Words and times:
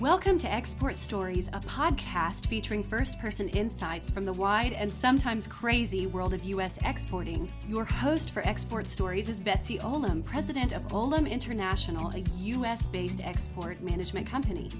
Welcome 0.00 0.38
to 0.38 0.50
Export 0.50 0.96
Stories, 0.96 1.48
a 1.48 1.60
podcast 1.60 2.46
featuring 2.46 2.82
first 2.82 3.20
person 3.20 3.50
insights 3.50 4.10
from 4.10 4.24
the 4.24 4.32
wide 4.32 4.72
and 4.72 4.90
sometimes 4.90 5.46
crazy 5.46 6.06
world 6.06 6.32
of 6.32 6.42
U.S. 6.42 6.78
exporting. 6.86 7.52
Your 7.68 7.84
host 7.84 8.30
for 8.30 8.40
Export 8.48 8.86
Stories 8.86 9.28
is 9.28 9.42
Betsy 9.42 9.76
Olam, 9.80 10.24
president 10.24 10.72
of 10.72 10.86
Olam 10.88 11.30
International, 11.30 12.10
a 12.14 12.24
U.S. 12.38 12.86
based 12.86 13.20
export 13.22 13.78
management 13.82 14.26
company. 14.26 14.70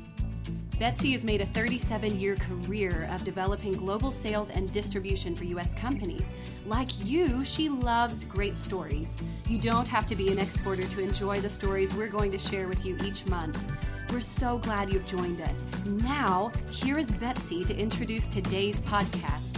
Betsy 0.79 1.13
has 1.13 1.23
made 1.23 1.43
a 1.43 1.47
37 1.47 2.19
year 2.19 2.37
career 2.37 3.07
of 3.13 3.23
developing 3.23 3.73
global 3.73 4.13
sales 4.13 4.49
and 4.49 4.73
distribution 4.73 5.37
for 5.37 5.45
U.S. 5.45 5.75
companies. 5.75 6.33
Like 6.65 6.89
you, 7.05 7.45
she 7.45 7.69
loves 7.69 8.25
great 8.25 8.57
stories. 8.57 9.19
You 9.47 9.59
don't 9.59 9.87
have 9.87 10.07
to 10.07 10.17
be 10.17 10.33
an 10.33 10.39
exporter 10.39 10.85
to 10.85 11.01
enjoy 11.01 11.43
the 11.43 11.51
stories 11.51 11.93
we're 11.93 12.09
going 12.09 12.31
to 12.31 12.39
share 12.39 12.69
with 12.69 12.87
you 12.87 12.97
each 13.05 13.27
month. 13.27 13.71
We're 14.13 14.21
so 14.21 14.59
glad 14.59 14.93
you've 14.93 15.07
joined 15.07 15.41
us. 15.41 15.65
Now, 15.87 16.51
here 16.69 16.99
is 16.99 17.13
Betsy 17.13 17.63
to 17.63 17.77
introduce 17.77 18.27
today's 18.27 18.81
podcast. 18.81 19.57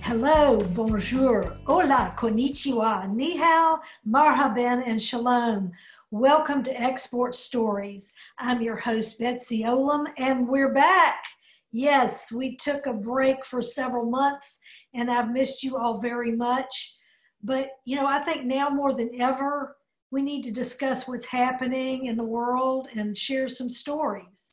Hello, 0.00 0.58
bonjour, 0.74 1.56
hola, 1.64 2.12
konnichiwa, 2.16 3.08
ni 3.14 3.36
hao, 3.36 3.78
marhaban, 4.04 4.82
and 4.84 5.00
shalom. 5.00 5.70
Welcome 6.10 6.64
to 6.64 6.80
Export 6.80 7.36
Stories. 7.36 8.14
I'm 8.36 8.62
your 8.62 8.76
host, 8.76 9.20
Betsy 9.20 9.62
Olam, 9.62 10.08
and 10.18 10.48
we're 10.48 10.74
back. 10.74 11.22
Yes, 11.70 12.32
we 12.32 12.56
took 12.56 12.86
a 12.86 12.92
break 12.92 13.44
for 13.44 13.62
several 13.62 14.10
months, 14.10 14.58
and 14.92 15.08
I've 15.08 15.30
missed 15.30 15.62
you 15.62 15.76
all 15.76 16.00
very 16.00 16.32
much. 16.32 16.96
But, 17.44 17.68
you 17.84 17.94
know, 17.94 18.08
I 18.08 18.18
think 18.24 18.44
now 18.44 18.70
more 18.70 18.92
than 18.92 19.20
ever, 19.20 19.76
we 20.10 20.22
need 20.22 20.42
to 20.44 20.52
discuss 20.52 21.06
what's 21.06 21.26
happening 21.26 22.06
in 22.06 22.16
the 22.16 22.24
world 22.24 22.88
and 22.96 23.16
share 23.16 23.48
some 23.48 23.68
stories. 23.68 24.50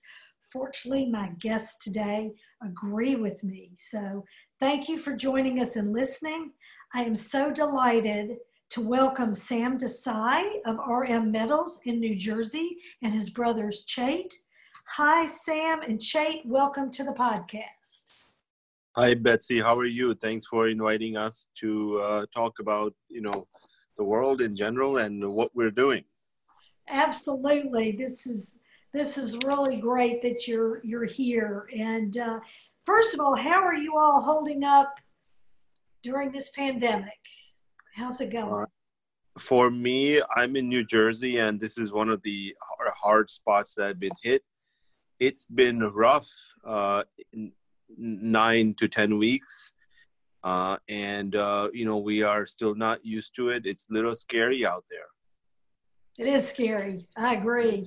Fortunately, 0.52 1.06
my 1.10 1.32
guests 1.40 1.84
today 1.84 2.32
agree 2.62 3.16
with 3.16 3.44
me. 3.44 3.72
So 3.76 4.26
thank 4.60 4.90
you 4.90 5.00
for 5.00 5.16
joining 5.16 5.60
us 5.62 5.76
and 5.76 5.94
listening. 5.94 6.52
I 6.94 7.02
am 7.02 7.16
so 7.16 7.54
delighted 7.54 8.38
to 8.72 8.82
welcome 8.82 9.34
Sam 9.34 9.78
Desai 9.78 10.60
of 10.66 10.78
RM 10.88 11.32
Metals 11.32 11.82
in 11.86 12.00
New 12.00 12.16
Jersey 12.16 12.78
and 13.02 13.14
his 13.14 13.30
brothers 13.30 13.86
Chait. 13.88 14.34
Hi, 14.88 15.26
Sam 15.26 15.82
and 15.82 16.00
Chait. 16.00 16.46
Welcome 16.46 16.92
to 16.92 17.04
the 17.04 17.14
podcast. 17.14 18.24
Hi, 18.98 19.14
Betsy. 19.14 19.60
How 19.60 19.76
are 19.78 19.86
you? 19.86 20.16
Thanks 20.16 20.46
for 20.46 20.68
inviting 20.70 21.18
us 21.18 21.48
to 21.60 22.00
uh, 22.00 22.26
talk 22.34 22.60
about, 22.60 22.94
you 23.10 23.22
know, 23.22 23.48
the 23.98 24.04
world 24.04 24.42
in 24.42 24.56
general 24.56 24.98
and 24.98 25.24
what 25.34 25.50
we're 25.54 25.72
doing. 25.72 26.04
Absolutely, 26.88 27.94
this 27.94 28.28
is 28.28 28.58
this 28.94 29.18
is 29.18 29.38
really 29.46 29.78
great 29.78 30.22
that 30.22 30.48
you're 30.48 30.82
you're 30.84 31.06
here. 31.06 31.68
And 31.76 32.18
uh, 32.18 32.40
first 32.86 33.14
of 33.14 33.20
all, 33.20 33.36
how 33.36 33.64
are 33.64 33.76
you 33.76 33.98
all 33.98 34.22
holding 34.22 34.64
up 34.64 34.94
during 36.04 36.32
this 36.32 36.52
pandemic? 36.52 37.20
How's 37.96 38.22
it 38.22 38.32
going? 38.32 38.64
Uh, 38.64 39.40
for 39.40 39.70
me, 39.70 40.22
I'm 40.36 40.56
in 40.56 40.70
New 40.70 40.86
Jersey, 40.86 41.38
and 41.40 41.60
this 41.60 41.78
is 41.78 41.92
one 41.92 42.10
of 42.10 42.22
the 42.22 42.56
hard 42.96 43.30
spots 43.30 43.74
that 43.76 43.88
have 43.88 44.00
been 44.00 44.12
hit. 44.24 44.44
It's 45.20 45.46
been 45.46 45.80
rough, 45.80 46.30
uh, 46.66 47.04
nine 47.98 48.74
to 48.76 48.88
ten 48.88 49.18
weeks 49.18 49.75
uh, 50.46 50.78
and 50.88 51.36
uh, 51.36 51.70
you 51.74 51.86
know 51.86 51.98
we 51.98 52.22
are 52.22 52.46
still 52.46 52.76
not 52.76 53.04
used 53.04 53.36
to 53.36 53.50
it. 53.50 53.66
It's 53.66 53.90
a 53.90 53.94
little 53.94 54.14
scary 54.14 54.66
out 54.66 54.86
there. 54.90 56.26
It 56.26 56.32
is 56.32 56.48
scary. 56.48 57.02
I 57.18 57.34
agree. 57.34 57.86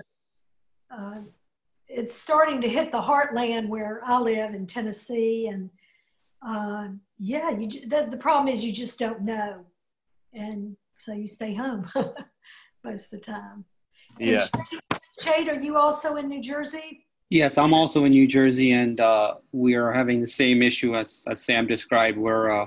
Uh, 0.90 1.20
it's 1.88 2.14
starting 2.14 2.60
to 2.60 2.68
hit 2.68 2.92
the 2.92 3.00
heartland 3.00 3.68
where 3.68 4.02
I 4.04 4.18
live 4.18 4.54
in 4.54 4.66
Tennessee, 4.66 5.46
and 5.46 5.70
uh, 6.44 6.88
yeah, 7.16 7.50
you 7.50 7.68
the, 7.68 8.08
the 8.10 8.18
problem 8.18 8.52
is 8.52 8.64
you 8.64 8.72
just 8.72 8.98
don't 8.98 9.22
know, 9.22 9.64
and 10.34 10.76
so 10.96 11.12
you 11.12 11.28
stay 11.28 11.54
home 11.54 11.88
most 12.84 13.12
of 13.12 13.20
the 13.20 13.24
time. 13.24 13.64
Yes. 14.18 14.50
Chait, 15.20 15.48
are 15.48 15.60
you 15.60 15.76
also 15.76 16.16
in 16.16 16.28
New 16.28 16.42
Jersey? 16.42 17.06
Yes, 17.30 17.58
I'm 17.58 17.74
also 17.74 18.06
in 18.06 18.12
New 18.12 18.26
Jersey, 18.26 18.72
and 18.72 18.98
uh, 19.02 19.34
we 19.52 19.74
are 19.74 19.92
having 19.92 20.22
the 20.22 20.26
same 20.26 20.62
issue 20.62 20.96
as, 20.96 21.24
as 21.28 21.44
Sam 21.44 21.66
described. 21.66 22.16
Where 22.16 22.50
uh, 22.50 22.66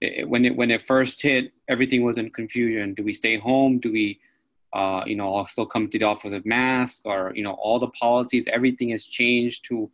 it, 0.00 0.28
when 0.28 0.44
it 0.44 0.56
when 0.56 0.72
it 0.72 0.80
first 0.80 1.22
hit, 1.22 1.52
everything 1.68 2.02
was 2.02 2.18
in 2.18 2.30
confusion. 2.30 2.94
Do 2.94 3.04
we 3.04 3.12
stay 3.12 3.36
home? 3.36 3.78
Do 3.78 3.92
we, 3.92 4.18
uh, 4.72 5.04
you 5.06 5.14
know, 5.14 5.44
still 5.44 5.66
come 5.66 5.86
to 5.86 5.98
the 6.00 6.04
office 6.04 6.24
with 6.24 6.34
a 6.34 6.42
mask? 6.44 7.02
Or 7.04 7.32
you 7.36 7.44
know, 7.44 7.52
all 7.52 7.78
the 7.78 7.90
policies, 7.90 8.48
everything 8.48 8.90
has 8.90 9.04
changed 9.04 9.66
to 9.66 9.88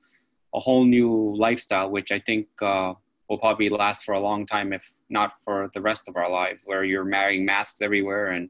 a 0.54 0.58
whole 0.58 0.86
new 0.86 1.36
lifestyle, 1.36 1.90
which 1.90 2.10
I 2.10 2.18
think 2.18 2.46
uh, 2.62 2.94
will 3.28 3.38
probably 3.38 3.68
last 3.68 4.06
for 4.06 4.14
a 4.14 4.20
long 4.20 4.46
time, 4.46 4.72
if 4.72 4.90
not 5.10 5.32
for 5.44 5.70
the 5.74 5.82
rest 5.82 6.08
of 6.08 6.16
our 6.16 6.30
lives. 6.30 6.62
Where 6.64 6.82
you're 6.82 7.04
wearing 7.04 7.44
masks 7.44 7.82
everywhere 7.82 8.28
and 8.28 8.48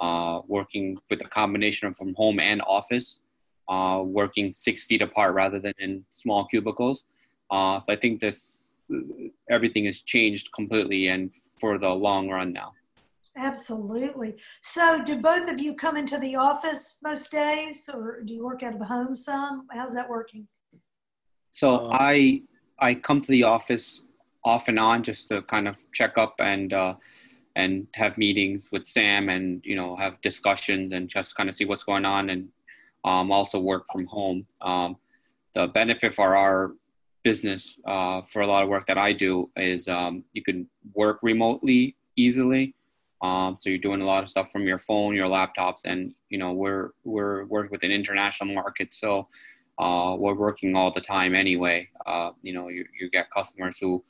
uh, 0.00 0.40
working 0.48 0.98
with 1.08 1.20
a 1.20 1.28
combination 1.28 1.86
of 1.86 1.96
from 1.96 2.16
home 2.16 2.40
and 2.40 2.60
office 2.62 3.20
uh, 3.68 4.02
working 4.04 4.52
six 4.52 4.84
feet 4.84 5.02
apart 5.02 5.34
rather 5.34 5.58
than 5.58 5.74
in 5.78 6.04
small 6.10 6.46
cubicles. 6.46 7.04
Uh, 7.50 7.80
so 7.80 7.92
I 7.92 7.96
think 7.96 8.20
this 8.20 8.78
everything 9.50 9.84
has 9.84 10.00
changed 10.00 10.50
completely 10.52 11.08
and 11.08 11.34
for 11.34 11.78
the 11.78 11.90
long 11.90 12.28
run 12.30 12.52
now. 12.52 12.72
Absolutely. 13.36 14.36
So, 14.62 15.04
do 15.04 15.20
both 15.20 15.48
of 15.48 15.60
you 15.60 15.76
come 15.76 15.96
into 15.96 16.18
the 16.18 16.34
office 16.34 16.98
most 17.04 17.30
days, 17.30 17.88
or 17.92 18.22
do 18.22 18.34
you 18.34 18.44
work 18.44 18.64
out 18.64 18.74
of 18.74 18.80
home 18.80 19.14
some? 19.14 19.68
How's 19.70 19.94
that 19.94 20.08
working? 20.08 20.48
So 21.52 21.74
uh, 21.74 21.88
I 21.92 22.42
I 22.78 22.94
come 22.94 23.20
to 23.20 23.30
the 23.30 23.44
office 23.44 24.04
off 24.44 24.68
and 24.68 24.78
on 24.78 25.02
just 25.02 25.28
to 25.28 25.42
kind 25.42 25.68
of 25.68 25.78
check 25.92 26.18
up 26.18 26.40
and 26.40 26.72
uh, 26.72 26.94
and 27.56 27.86
have 27.94 28.18
meetings 28.18 28.70
with 28.72 28.86
Sam 28.86 29.28
and 29.28 29.60
you 29.64 29.76
know 29.76 29.96
have 29.96 30.20
discussions 30.20 30.92
and 30.92 31.08
just 31.08 31.36
kind 31.36 31.48
of 31.48 31.54
see 31.54 31.64
what's 31.64 31.82
going 31.84 32.04
on 32.04 32.30
and 32.30 32.48
um, 33.04 33.30
also 33.32 33.58
work 33.58 33.84
from 33.90 34.06
home. 34.06 34.46
Um, 34.62 34.96
the 35.54 35.68
benefit 35.68 36.14
for 36.14 36.36
our 36.36 36.72
business, 37.24 37.78
uh, 37.86 38.22
for 38.22 38.42
a 38.42 38.46
lot 38.46 38.62
of 38.62 38.68
work 38.68 38.86
that 38.86 38.98
I 38.98 39.12
do, 39.12 39.50
is 39.56 39.88
um, 39.88 40.24
you 40.32 40.42
can 40.42 40.68
work 40.94 41.20
remotely 41.22 41.96
easily. 42.16 42.74
Um, 43.20 43.58
so 43.60 43.70
you're 43.70 43.78
doing 43.80 44.00
a 44.00 44.06
lot 44.06 44.22
of 44.22 44.28
stuff 44.28 44.52
from 44.52 44.66
your 44.66 44.78
phone, 44.78 45.14
your 45.14 45.28
laptops, 45.28 45.84
and 45.84 46.14
you 46.28 46.38
know 46.38 46.52
we're 46.52 46.90
we're 47.04 47.46
working 47.46 47.70
with 47.72 47.82
an 47.82 47.90
international 47.90 48.54
market, 48.54 48.94
so 48.94 49.26
uh, 49.78 50.16
we're 50.18 50.34
working 50.34 50.76
all 50.76 50.90
the 50.90 51.00
time 51.00 51.34
anyway. 51.34 51.88
Uh, 52.06 52.30
you 52.42 52.52
know, 52.52 52.68
you, 52.68 52.84
you 52.98 53.08
get 53.10 53.30
customers 53.30 53.78
who, 53.78 54.02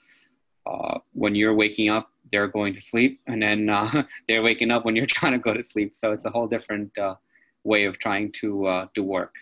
uh, 0.67 0.99
when 1.13 1.35
you're 1.35 1.55
waking 1.55 1.91
up, 1.91 2.11
they're 2.31 2.49
going 2.49 2.73
to 2.73 2.81
sleep, 2.81 3.21
and 3.27 3.43
then 3.43 3.69
uh, 3.69 4.03
they're 4.29 4.43
waking 4.43 4.71
up 4.71 4.85
when 4.85 4.97
you're 4.97 5.07
trying 5.19 5.33
to 5.33 5.39
go 5.39 5.53
to 5.53 5.63
sleep. 5.63 5.95
So 5.95 6.13
it's 6.13 6.25
a 6.25 6.31
whole 6.31 6.47
different 6.47 6.97
uh, 6.99 7.15
way 7.65 7.85
of 7.85 7.99
trying 7.99 8.33
to 8.33 8.67
uh, 8.67 8.87
do 8.95 9.03
work. 9.03 9.35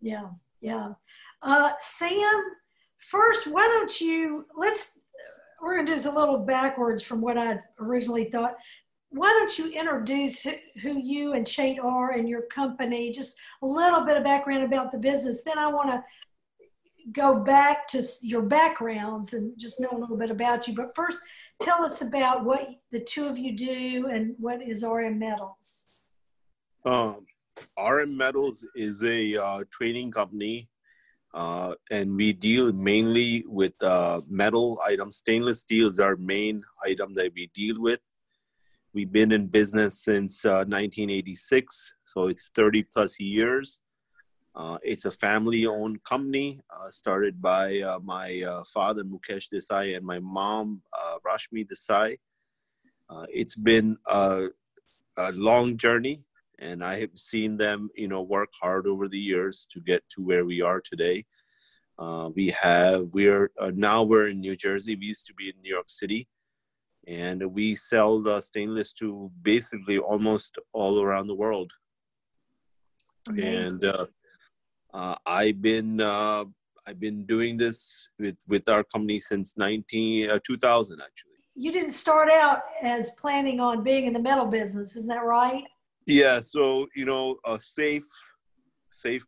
Yeah, 0.00 0.28
yeah. 0.60 0.92
Uh, 1.42 1.70
Sam, 1.80 2.42
first, 2.96 3.46
why 3.46 3.66
don't 3.66 4.00
you 4.00 4.46
let's 4.56 5.00
we're 5.60 5.76
gonna 5.76 5.86
do 5.86 5.94
this 5.94 6.06
a 6.06 6.10
little 6.10 6.38
backwards 6.38 7.02
from 7.02 7.20
what 7.20 7.36
I 7.36 7.58
originally 7.80 8.24
thought. 8.24 8.54
Why 9.10 9.28
don't 9.38 9.58
you 9.58 9.72
introduce 9.72 10.46
who 10.82 11.00
you 11.02 11.32
and 11.32 11.46
Chait 11.46 11.82
are 11.82 12.12
and 12.12 12.28
your 12.28 12.42
company? 12.42 13.10
Just 13.10 13.38
a 13.62 13.66
little 13.66 14.04
bit 14.04 14.18
of 14.18 14.24
background 14.24 14.64
about 14.64 14.92
the 14.92 14.98
business. 14.98 15.42
Then 15.44 15.58
I 15.58 15.68
want 15.68 15.88
to 15.88 16.04
go 17.12 17.40
back 17.40 17.88
to 17.88 18.02
your 18.22 18.42
backgrounds 18.42 19.32
and 19.32 19.58
just 19.58 19.80
know 19.80 19.88
a 19.92 19.98
little 19.98 20.16
bit 20.16 20.30
about 20.30 20.68
you. 20.68 20.74
But 20.74 20.94
first, 20.94 21.20
tell 21.60 21.84
us 21.84 22.02
about 22.02 22.44
what 22.44 22.68
the 22.92 23.00
two 23.00 23.26
of 23.26 23.38
you 23.38 23.56
do 23.56 24.08
and 24.10 24.34
what 24.38 24.60
is 24.62 24.84
RM 24.84 25.18
Metals. 25.18 25.87
Um, 26.84 27.26
RM 27.76 28.16
Metals 28.16 28.64
is 28.76 29.02
a 29.02 29.36
uh, 29.36 29.64
trading 29.70 30.12
company, 30.12 30.68
uh, 31.34 31.74
and 31.90 32.14
we 32.14 32.32
deal 32.32 32.72
mainly 32.72 33.44
with 33.48 33.74
uh, 33.82 34.20
metal 34.30 34.78
items. 34.86 35.16
Stainless 35.16 35.60
steel 35.60 35.88
is 35.88 35.98
our 35.98 36.16
main 36.16 36.62
item 36.84 37.14
that 37.14 37.32
we 37.34 37.50
deal 37.52 37.80
with. 37.80 38.00
We've 38.94 39.10
been 39.10 39.32
in 39.32 39.48
business 39.48 40.02
since 40.02 40.44
1986, 40.44 41.94
uh, 41.94 42.06
so 42.06 42.28
it's 42.28 42.50
30 42.54 42.84
plus 42.94 43.18
years. 43.18 43.80
Uh, 44.54 44.78
it's 44.82 45.04
a 45.04 45.12
family-owned 45.12 46.02
company 46.04 46.60
uh, 46.70 46.88
started 46.88 47.40
by 47.40 47.82
my 48.02 48.62
father 48.72 49.04
Mukesh 49.04 49.48
Desai 49.52 49.96
and 49.96 50.06
my 50.06 50.18
mom 50.20 50.82
Rashmi 51.26 51.66
Desai. 51.66 52.16
it's 53.28 53.56
been 53.56 53.96
a, 54.06 54.48
a 55.16 55.32
long 55.32 55.76
journey 55.76 56.24
and 56.58 56.84
I 56.84 56.98
have 57.00 57.16
seen 57.16 57.56
them, 57.56 57.90
you 57.94 58.08
know, 58.08 58.22
work 58.22 58.50
hard 58.60 58.86
over 58.86 59.08
the 59.08 59.18
years 59.18 59.66
to 59.72 59.80
get 59.80 60.02
to 60.10 60.22
where 60.22 60.44
we 60.44 60.60
are 60.60 60.80
today. 60.80 61.24
Uh, 61.98 62.30
we 62.34 62.48
have 62.48 63.08
we're 63.12 63.50
uh, 63.60 63.72
now 63.74 64.02
we're 64.02 64.28
in 64.28 64.40
New 64.40 64.56
Jersey. 64.56 64.96
We 64.96 65.06
used 65.06 65.26
to 65.26 65.34
be 65.34 65.48
in 65.48 65.60
New 65.62 65.72
York 65.74 65.90
City, 65.90 66.28
and 67.06 67.42
we 67.54 67.74
sell 67.74 68.20
the 68.20 68.40
stainless 68.40 68.92
to 68.94 69.30
basically 69.42 69.98
almost 69.98 70.58
all 70.72 71.02
around 71.02 71.26
the 71.26 71.34
world. 71.34 71.72
And 73.36 73.84
uh, 73.84 74.06
Uh, 74.94 75.14
I've 75.26 75.60
been 75.60 76.00
uh, 76.00 76.44
I've 76.86 77.00
been 77.00 77.26
doing 77.26 77.56
this 77.56 78.08
with 78.18 78.36
with 78.48 78.68
our 78.68 78.82
company 78.84 79.20
since 79.20 79.56
19 79.56 80.30
uh, 80.30 80.38
2000 80.44 81.00
actually. 81.00 81.32
You 81.54 81.72
didn't 81.72 81.90
start 81.90 82.30
out 82.30 82.62
as 82.82 83.12
planning 83.16 83.60
on 83.60 83.82
being 83.82 84.06
in 84.06 84.12
the 84.12 84.20
metal 84.20 84.46
business, 84.46 84.96
isn't 84.96 85.08
that 85.08 85.24
right? 85.24 85.66
Yeah. 86.08 86.40
So 86.40 86.88
you 86.96 87.04
know, 87.04 87.36
a 87.46 87.60
safe 87.60 88.08
safe 88.90 89.24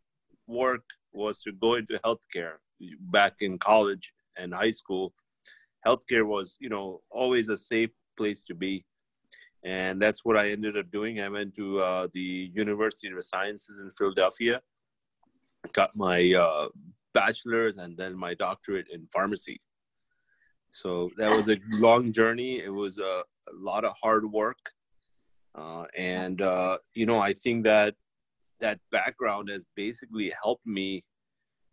work 0.47 0.83
was 1.13 1.41
to 1.43 1.53
go 1.53 1.75
into 1.75 1.99
healthcare 2.03 2.55
back 2.99 3.35
in 3.39 3.57
college 3.57 4.11
and 4.37 4.53
high 4.53 4.71
school. 4.71 5.13
Healthcare 5.87 6.25
was 6.25 6.57
you 6.59 6.69
know 6.69 7.01
always 7.09 7.47
a 7.49 7.57
safe 7.57 7.91
place 8.17 8.43
to 8.45 8.55
be 8.55 8.83
and 9.63 10.01
that's 10.01 10.25
what 10.25 10.37
I 10.37 10.49
ended 10.49 10.77
up 10.77 10.89
doing. 10.91 11.21
I 11.21 11.29
went 11.29 11.55
to 11.55 11.79
uh, 11.79 12.07
the 12.13 12.51
University 12.53 13.09
of 13.09 13.23
Sciences 13.23 13.79
in 13.79 13.91
Philadelphia, 13.91 14.61
got 15.73 15.95
my 15.95 16.33
uh, 16.33 16.69
bachelor's 17.13 17.77
and 17.77 17.95
then 17.95 18.17
my 18.17 18.33
doctorate 18.33 18.87
in 18.91 19.07
pharmacy. 19.13 19.61
So 20.71 21.11
that 21.17 21.35
was 21.35 21.49
a 21.49 21.57
long 21.69 22.11
journey. 22.11 22.59
It 22.59 22.73
was 22.73 22.97
a, 22.97 23.23
a 23.49 23.53
lot 23.53 23.85
of 23.85 23.93
hard 24.01 24.25
work, 24.25 24.57
uh, 25.55 25.85
and 25.97 26.41
uh, 26.41 26.77
you 26.93 27.05
know 27.05 27.19
I 27.19 27.33
think 27.33 27.63
that 27.65 27.95
that 28.59 28.79
background 28.91 29.49
has 29.49 29.65
basically 29.75 30.31
helped 30.43 30.65
me 30.65 31.03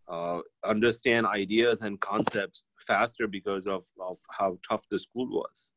uh, 0.09 0.41
understand 0.65 1.27
ideas 1.27 1.83
and 1.83 2.01
concepts 2.01 2.65
faster 2.79 3.27
because 3.27 3.67
of, 3.67 3.85
of 4.01 4.17
how 4.31 4.59
tough 4.69 4.85
the 4.91 4.99
school 4.99 5.29
was. 5.29 5.71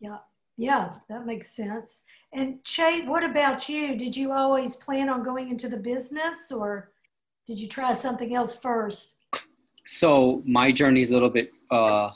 Yeah, 0.00 0.18
yeah, 0.56 0.94
that 1.08 1.24
makes 1.24 1.54
sense. 1.54 2.02
And 2.32 2.62
Chait, 2.64 3.06
what 3.06 3.22
about 3.22 3.68
you? 3.68 3.96
Did 3.96 4.16
you 4.16 4.32
always 4.32 4.76
plan 4.76 5.08
on 5.08 5.22
going 5.22 5.48
into 5.48 5.68
the 5.68 5.76
business 5.76 6.50
or 6.50 6.90
did 7.46 7.58
you 7.58 7.68
try 7.68 7.94
something 7.94 8.34
else 8.34 8.58
first? 8.58 9.16
So 9.86 10.42
my 10.44 10.70
journey 10.70 11.00
is 11.00 11.10
a 11.10 11.14
little 11.14 11.30
bit 11.30 11.50
uh, 11.70 12.10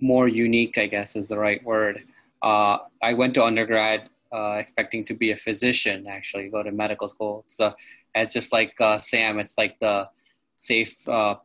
more 0.00 0.28
unique, 0.28 0.76
I 0.76 0.86
guess 0.86 1.16
is 1.16 1.28
the 1.28 1.38
right 1.38 1.62
word. 1.64 2.02
Uh, 2.42 2.78
I 3.02 3.14
went 3.14 3.34
to 3.34 3.44
undergrad 3.44 4.10
uh, 4.32 4.56
expecting 4.60 5.04
to 5.06 5.14
be 5.14 5.30
a 5.30 5.36
physician, 5.36 6.06
actually, 6.06 6.48
go 6.48 6.62
to 6.62 6.70
medical 6.70 7.08
school. 7.08 7.44
So 7.46 7.74
it's 8.14 8.32
just 8.32 8.52
like 8.52 8.78
uh, 8.80 8.98
Sam, 8.98 9.38
it's 9.38 9.56
like 9.56 9.78
the 9.78 10.08
safe 10.56 11.08
uh, 11.08 11.36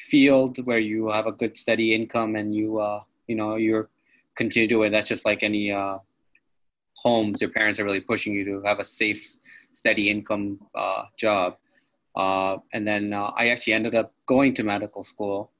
field 0.00 0.58
where 0.66 0.78
you 0.78 1.08
have 1.10 1.26
a 1.26 1.32
good 1.32 1.56
steady 1.56 1.94
income 1.94 2.36
and 2.36 2.54
you, 2.54 2.78
uh, 2.78 3.02
you 3.28 3.36
know, 3.36 3.56
you're 3.56 3.88
continue 4.34 4.68
to 4.68 4.82
it. 4.82 4.90
That's 4.90 5.08
just 5.08 5.24
like 5.24 5.42
any 5.42 5.70
uh, 5.70 5.98
homes. 6.94 7.40
Your 7.40 7.50
parents 7.50 7.78
are 7.78 7.84
really 7.84 8.00
pushing 8.00 8.32
you 8.32 8.44
to 8.46 8.62
have 8.66 8.80
a 8.80 8.84
safe, 8.84 9.36
steady 9.72 10.10
income 10.10 10.58
job. 11.16 11.56
And 12.16 12.86
then 12.86 13.12
I 13.14 13.48
actually 13.50 13.74
ended 13.74 13.94
up 13.94 14.12
going 14.26 14.54
to 14.54 14.64
medical 14.64 15.04
school 15.04 15.51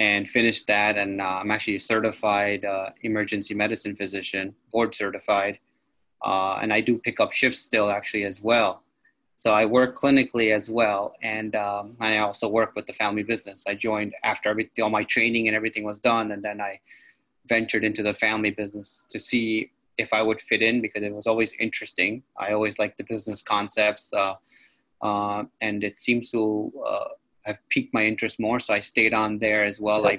and 0.00 0.28
finished 0.28 0.66
that. 0.66 0.96
And 0.96 1.20
uh, 1.20 1.38
I'm 1.40 1.52
actually 1.52 1.76
a 1.76 1.80
certified 1.80 2.64
uh, 2.64 2.90
emergency 3.02 3.54
medicine 3.54 3.94
physician, 3.94 4.54
board 4.72 4.94
certified. 4.94 5.60
and 6.24 6.72
I 6.72 6.80
do 6.80 6.98
pick 6.98 7.20
up 7.20 7.32
shifts 7.32 7.60
still 7.60 7.90
actually 7.90 8.24
as 8.24 8.42
well. 8.42 8.82
So 9.36 9.54
I 9.54 9.64
work 9.64 9.96
clinically 9.96 10.54
as 10.54 10.68
well, 10.68 11.14
and 11.22 11.56
um, 11.56 11.92
I 11.98 12.18
also 12.18 12.46
work 12.46 12.76
with 12.76 12.84
the 12.86 12.92
family 12.92 13.22
business. 13.22 13.64
I 13.66 13.74
joined 13.74 14.12
after 14.22 14.54
all 14.82 14.90
my 14.90 15.04
training 15.04 15.48
and 15.48 15.56
everything 15.56 15.82
was 15.82 15.98
done, 15.98 16.32
and 16.32 16.42
then 16.42 16.60
I 16.60 16.78
ventured 17.48 17.82
into 17.82 18.02
the 18.02 18.12
family 18.12 18.50
business 18.50 19.06
to 19.08 19.18
see 19.18 19.70
if 19.96 20.12
I 20.12 20.20
would 20.20 20.42
fit 20.42 20.60
in 20.60 20.82
because 20.82 21.02
it 21.02 21.14
was 21.14 21.26
always 21.26 21.54
interesting. 21.54 22.22
I 22.38 22.52
always 22.52 22.78
liked 22.78 22.98
the 22.98 23.04
business 23.04 23.40
concepts, 23.40 24.12
uh, 24.12 24.34
uh, 25.00 25.44
and 25.62 25.84
it 25.84 25.98
seems 25.98 26.30
to 26.32 26.70
uh, 27.46 27.50
have 27.50 27.68
piqued 27.68 27.92
my 27.94 28.04
interest 28.04 28.40
more. 28.40 28.60
So 28.60 28.74
I 28.74 28.80
stayed 28.80 29.14
on 29.14 29.38
there 29.38 29.64
as 29.64 29.80
well. 29.80 30.06
I 30.06 30.18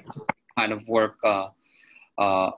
kind 0.58 0.72
of 0.72 0.86
work 0.88 1.16
uh, 1.24 1.48
uh, 2.18 2.50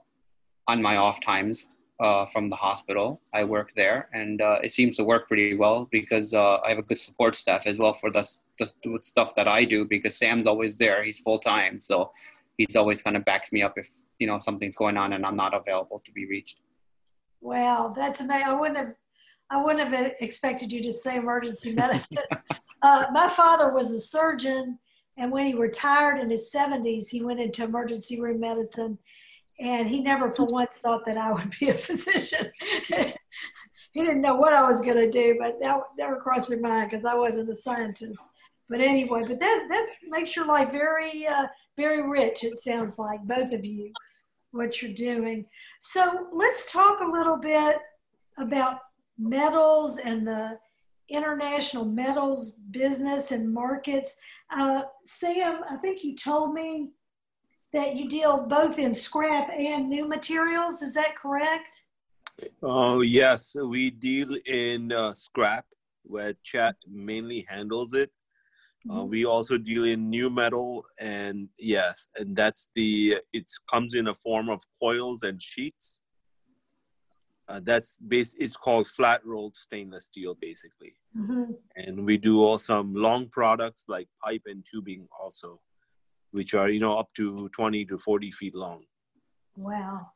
on 0.67 0.81
my 0.81 0.97
off 0.97 1.21
times 1.21 1.69
uh, 1.99 2.25
from 2.25 2.49
the 2.49 2.55
hospital. 2.55 3.21
I 3.33 3.43
work 3.43 3.71
there, 3.75 4.09
and 4.13 4.41
it 4.63 4.73
seems 4.73 4.97
to 4.97 5.03
work 5.03 5.27
pretty 5.27 5.55
well 5.55 5.87
because 5.91 6.33
I 6.33 6.69
have 6.69 6.77
a 6.77 6.83
good 6.83 6.99
support 6.99 7.35
staff 7.35 7.67
as 7.67 7.79
well 7.79 7.93
for 7.93 8.11
the, 8.11 8.27
the 8.59 8.99
stuff 9.01 9.35
that 9.35 9.47
I 9.47 9.65
do. 9.65 9.85
Because 9.85 10.17
Sam's 10.17 10.47
always 10.47 10.77
there; 10.77 11.03
he's 11.03 11.19
full 11.19 11.39
time, 11.39 11.77
so 11.77 12.11
he's 12.57 12.75
always 12.75 13.01
kind 13.01 13.15
of 13.15 13.25
backs 13.25 13.51
me 13.51 13.61
up 13.61 13.73
if 13.77 13.89
you 14.19 14.27
know 14.27 14.39
something's 14.39 14.75
going 14.75 14.97
on 14.97 15.13
and 15.13 15.25
I'm 15.25 15.35
not 15.35 15.53
available 15.53 16.01
to 16.05 16.11
be 16.11 16.25
reached. 16.25 16.59
Wow, 17.41 17.93
that's 17.95 18.21
amazing. 18.21 18.47
I 18.47 18.53
wouldn't 18.53 18.77
have 18.77 18.93
I 19.49 19.61
wouldn't 19.61 19.87
have 19.87 20.13
expected 20.21 20.71
you 20.71 20.81
to 20.83 20.91
say 20.91 21.17
emergency 21.17 21.73
medicine. 21.73 22.17
uh, 22.81 23.05
my 23.11 23.29
father 23.29 23.73
was 23.73 23.91
a 23.91 23.99
surgeon, 23.99 24.79
and 25.17 25.31
when 25.31 25.45
he 25.45 25.53
retired 25.53 26.19
in 26.19 26.29
his 26.29 26.51
70s, 26.53 27.09
he 27.09 27.23
went 27.23 27.39
into 27.39 27.63
emergency 27.63 28.19
room 28.19 28.39
medicine, 28.39 28.97
and 29.59 29.87
he 29.87 30.01
never 30.01 30.33
for 30.33 30.45
once 30.45 30.73
thought 30.73 31.05
that 31.05 31.17
I 31.17 31.31
would 31.31 31.53
be 31.59 31.69
a 31.69 31.73
physician. 31.77 32.51
he 32.87 34.01
didn't 34.01 34.21
know 34.21 34.35
what 34.35 34.53
I 34.53 34.63
was 34.63 34.81
going 34.81 34.97
to 34.97 35.09
do, 35.09 35.37
but 35.39 35.59
that 35.61 35.79
never 35.97 36.17
crossed 36.17 36.49
his 36.49 36.61
mind 36.61 36.89
because 36.89 37.05
I 37.05 37.15
wasn't 37.15 37.49
a 37.49 37.55
scientist. 37.55 38.21
But 38.67 38.81
anyway, 38.81 39.21
but 39.27 39.39
that 39.39 39.67
that 39.69 39.87
makes 40.09 40.35
your 40.35 40.47
life 40.47 40.71
very 40.71 41.27
uh, 41.27 41.45
very 41.77 42.09
rich. 42.09 42.43
It 42.43 42.57
sounds 42.57 42.97
like 42.97 43.21
both 43.21 43.53
of 43.53 43.63
you 43.63 43.91
what 44.51 44.81
you're 44.81 44.93
doing. 44.93 45.45
So 45.79 46.27
let's 46.33 46.71
talk 46.71 47.01
a 47.01 47.05
little 47.05 47.37
bit 47.37 47.77
about 48.39 48.79
metals 49.17 49.97
and 49.97 50.27
the 50.27 50.59
international 51.09 51.85
metals 51.85 52.51
business 52.71 53.31
and 53.31 53.53
markets. 53.53 54.19
Uh, 54.51 54.83
Sam, 54.99 55.61
I 55.69 55.77
think 55.77 56.03
you 56.03 56.15
told 56.15 56.53
me 56.53 56.91
that 57.73 57.95
you 57.95 58.09
deal 58.09 58.45
both 58.47 58.79
in 58.79 58.95
scrap 58.95 59.49
and 59.49 59.89
new 59.89 60.07
materials. 60.07 60.81
Is 60.81 60.93
that 60.93 61.15
correct? 61.15 61.83
Oh, 62.63 63.01
yes. 63.01 63.55
We 63.55 63.91
deal 63.91 64.35
in 64.45 64.91
uh, 64.91 65.13
scrap, 65.13 65.65
where 66.03 66.33
Chait 66.45 66.75
mainly 66.87 67.45
handles 67.47 67.93
it. 67.93 68.11
Uh, 68.87 68.93
mm-hmm. 68.93 69.09
we 69.09 69.25
also 69.25 69.57
deal 69.57 69.83
in 69.83 70.11
new 70.11 70.29
metal, 70.29 70.85
and 70.99 71.49
yes, 71.57 72.07
and 72.17 72.35
that's 72.35 72.69
the 72.75 73.17
it 73.33 73.49
comes 73.67 73.95
in 73.95 74.09
a 74.09 74.13
form 74.13 74.47
of 74.47 74.61
coils 74.79 75.23
and 75.23 75.41
sheets. 75.41 76.01
Uh, 77.47 77.59
that's 77.63 77.97
base. 78.07 78.35
It's 78.39 78.55
called 78.55 78.87
flat 78.87 79.23
rolled 79.25 79.55
stainless 79.55 80.05
steel, 80.05 80.35
basically. 80.41 80.95
Mm-hmm. 81.15 81.51
And 81.75 82.05
we 82.05 82.17
do 82.17 82.43
all 82.43 82.57
some 82.57 82.95
long 82.95 83.27
products 83.29 83.85
like 83.87 84.07
pipe 84.23 84.41
and 84.47 84.65
tubing 84.69 85.07
also, 85.19 85.59
which 86.31 86.53
are 86.55 86.69
you 86.69 86.79
know 86.79 86.97
up 86.97 87.13
to 87.15 87.49
twenty 87.49 87.85
to 87.85 87.97
forty 87.97 88.31
feet 88.31 88.55
long. 88.55 88.85
Wow, 89.55 90.11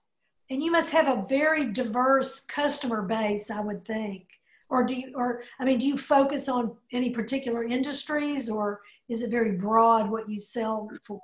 and 0.50 0.64
you 0.64 0.72
must 0.72 0.92
have 0.92 1.08
a 1.08 1.26
very 1.28 1.72
diverse 1.72 2.42
customer 2.42 3.04
base, 3.04 3.52
I 3.52 3.62
would 3.62 3.86
think 3.86 4.26
or 4.70 4.86
do 4.86 4.94
you 4.94 5.12
or 5.16 5.42
i 5.60 5.66
mean 5.66 5.80
do 5.80 5.86
you 5.86 5.98
focus 5.98 6.48
on 6.48 6.76
any 6.92 7.10
particular 7.10 7.64
industries 7.64 8.50
or 8.50 8.82
is 9.10 9.22
it 9.22 9.32
very 9.32 9.54
broad 9.54 10.10
what 10.10 10.30
you 10.30 10.40
sell 10.40 10.88
for 11.04 11.20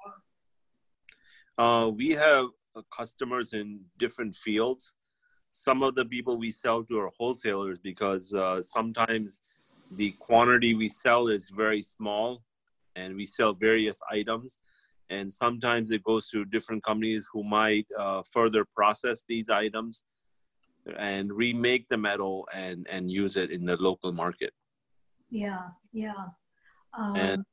uh, 1.57 1.87
we 1.87 2.09
have 2.09 2.45
uh, 2.75 2.81
customers 2.95 3.53
in 3.53 3.79
different 3.97 4.35
fields 4.35 4.93
some 5.55 5.83
of 5.83 5.95
the 5.95 6.05
people 6.05 6.37
we 6.37 6.51
sell 6.51 6.83
to 6.83 6.99
are 6.99 7.11
wholesalers 7.17 7.79
because 7.79 8.33
uh, 8.33 8.61
sometimes 8.61 9.41
the 9.95 10.11
quantity 10.19 10.75
we 10.75 10.89
sell 10.89 11.27
is 11.27 11.49
very 11.49 11.81
small 11.81 12.43
and 12.97 13.15
we 13.15 13.25
sell 13.25 13.53
various 13.53 14.01
items. 14.11 14.59
And 15.09 15.31
sometimes 15.31 15.91
it 15.91 16.03
goes 16.03 16.29
to 16.31 16.43
different 16.43 16.83
companies 16.83 17.29
who 17.31 17.43
might 17.43 17.87
uh, 17.97 18.21
further 18.29 18.65
process 18.65 19.23
these 19.29 19.49
items 19.49 20.03
and 20.97 21.31
remake 21.31 21.87
the 21.89 21.97
metal 21.97 22.47
and 22.53 22.85
and 22.91 23.09
use 23.09 23.37
it 23.37 23.49
in 23.49 23.65
the 23.65 23.77
local 23.77 24.11
market. 24.11 24.53
Yeah 25.29 25.69
yeah. 25.93 26.25
Um, 26.97 27.15
and 27.15 27.45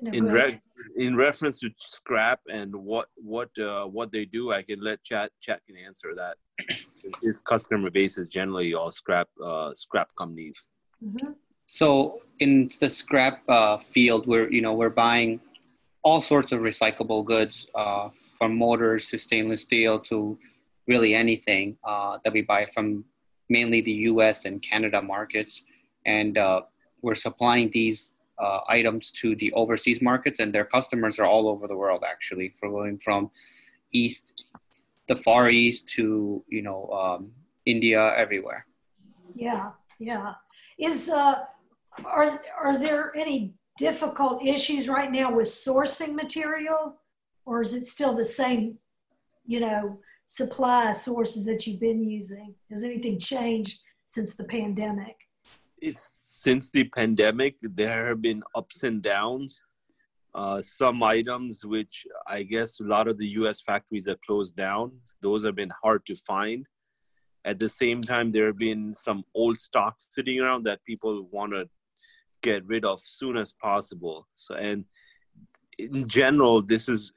in, 0.00 0.26
re- 0.26 0.60
in 0.96 1.16
reference 1.16 1.60
to 1.60 1.70
scrap 1.76 2.40
and 2.50 2.74
what 2.74 3.08
what 3.16 3.50
uh, 3.58 3.84
what 3.86 4.10
they 4.10 4.24
do 4.24 4.52
i 4.52 4.62
can 4.62 4.80
let 4.80 4.98
Chait 5.04 5.28
Chait 5.46 5.58
can 5.66 5.76
answer 5.76 6.14
that 6.16 6.36
Since 6.90 7.18
his 7.22 7.42
customer 7.42 7.90
base 7.90 8.18
is 8.18 8.30
generally 8.30 8.74
all 8.74 8.90
scrap 8.90 9.28
uh, 9.42 9.72
scrap 9.74 10.10
companies 10.16 10.68
mm-hmm. 11.04 11.32
so 11.66 12.20
in 12.40 12.70
the 12.80 12.90
scrap 12.90 13.42
uh, 13.48 13.76
field 13.78 14.26
we're 14.26 14.50
you 14.50 14.60
know 14.60 14.74
we're 14.74 14.90
buying 14.90 15.40
all 16.04 16.20
sorts 16.20 16.52
of 16.52 16.60
recyclable 16.60 17.24
goods 17.24 17.66
uh, 17.74 18.10
from 18.38 18.56
motors 18.56 19.08
to 19.08 19.18
stainless 19.18 19.62
steel 19.62 19.98
to 19.98 20.38
really 20.86 21.14
anything 21.14 21.76
uh, 21.84 22.18
that 22.22 22.32
we 22.32 22.42
buy 22.42 22.66
from 22.66 23.04
mainly 23.48 23.80
the 23.80 23.92
US 24.10 24.44
and 24.44 24.60
Canada 24.62 25.00
markets. 25.00 25.64
And 26.06 26.36
uh, 26.36 26.62
we're 27.02 27.14
supplying 27.14 27.70
these 27.70 28.13
uh, 28.38 28.60
items 28.68 29.10
to 29.10 29.36
the 29.36 29.52
overseas 29.52 30.02
markets, 30.02 30.40
and 30.40 30.52
their 30.52 30.64
customers 30.64 31.18
are 31.18 31.26
all 31.26 31.48
over 31.48 31.66
the 31.66 31.76
world 31.76 32.04
actually, 32.06 32.54
from 32.58 32.72
going 32.72 32.98
from 32.98 33.30
east, 33.92 34.44
the 35.08 35.16
far 35.16 35.50
east 35.50 35.88
to 35.90 36.44
you 36.48 36.62
know 36.62 36.88
um, 36.90 37.30
India, 37.66 38.14
everywhere. 38.16 38.66
Yeah, 39.34 39.70
yeah. 39.98 40.34
Is 40.78 41.08
uh, 41.08 41.44
are 42.04 42.40
are 42.60 42.78
there 42.78 43.12
any 43.16 43.54
difficult 43.78 44.44
issues 44.44 44.88
right 44.88 45.10
now 45.10 45.32
with 45.32 45.48
sourcing 45.48 46.14
material, 46.14 46.96
or 47.44 47.62
is 47.62 47.74
it 47.74 47.86
still 47.86 48.14
the 48.14 48.24
same, 48.24 48.78
you 49.46 49.60
know, 49.60 49.98
supply 50.26 50.92
sources 50.92 51.44
that 51.46 51.66
you've 51.66 51.80
been 51.80 52.02
using? 52.02 52.54
Has 52.70 52.84
anything 52.84 53.18
changed 53.18 53.80
since 54.06 54.36
the 54.36 54.44
pandemic? 54.44 55.23
It's 55.86 56.22
since 56.24 56.70
the 56.70 56.84
pandemic, 56.84 57.56
there 57.60 58.06
have 58.08 58.22
been 58.22 58.42
ups 58.54 58.84
and 58.84 59.02
downs. 59.02 59.62
Uh, 60.34 60.62
some 60.62 61.02
items 61.02 61.66
which 61.66 62.06
I 62.26 62.42
guess 62.42 62.80
a 62.80 62.84
lot 62.84 63.06
of 63.06 63.18
the 63.18 63.26
US 63.40 63.60
factories 63.60 64.08
are 64.08 64.16
closed 64.26 64.56
down, 64.56 64.92
those 65.20 65.44
have 65.44 65.56
been 65.56 65.72
hard 65.82 66.06
to 66.06 66.14
find. 66.14 66.64
At 67.44 67.58
the 67.58 67.68
same 67.68 68.00
time, 68.00 68.32
there 68.32 68.46
have 68.46 68.56
been 68.56 68.94
some 68.94 69.24
old 69.34 69.60
stocks 69.60 70.08
sitting 70.10 70.40
around 70.40 70.62
that 70.62 70.82
people 70.86 71.28
want 71.30 71.52
to 71.52 71.68
get 72.42 72.64
rid 72.64 72.86
of 72.86 73.00
soon 73.00 73.36
as 73.36 73.52
possible. 73.52 74.26
So, 74.32 74.54
and 74.54 74.86
in 75.78 76.08
general, 76.08 76.62
this 76.62 76.86
has 76.86 77.12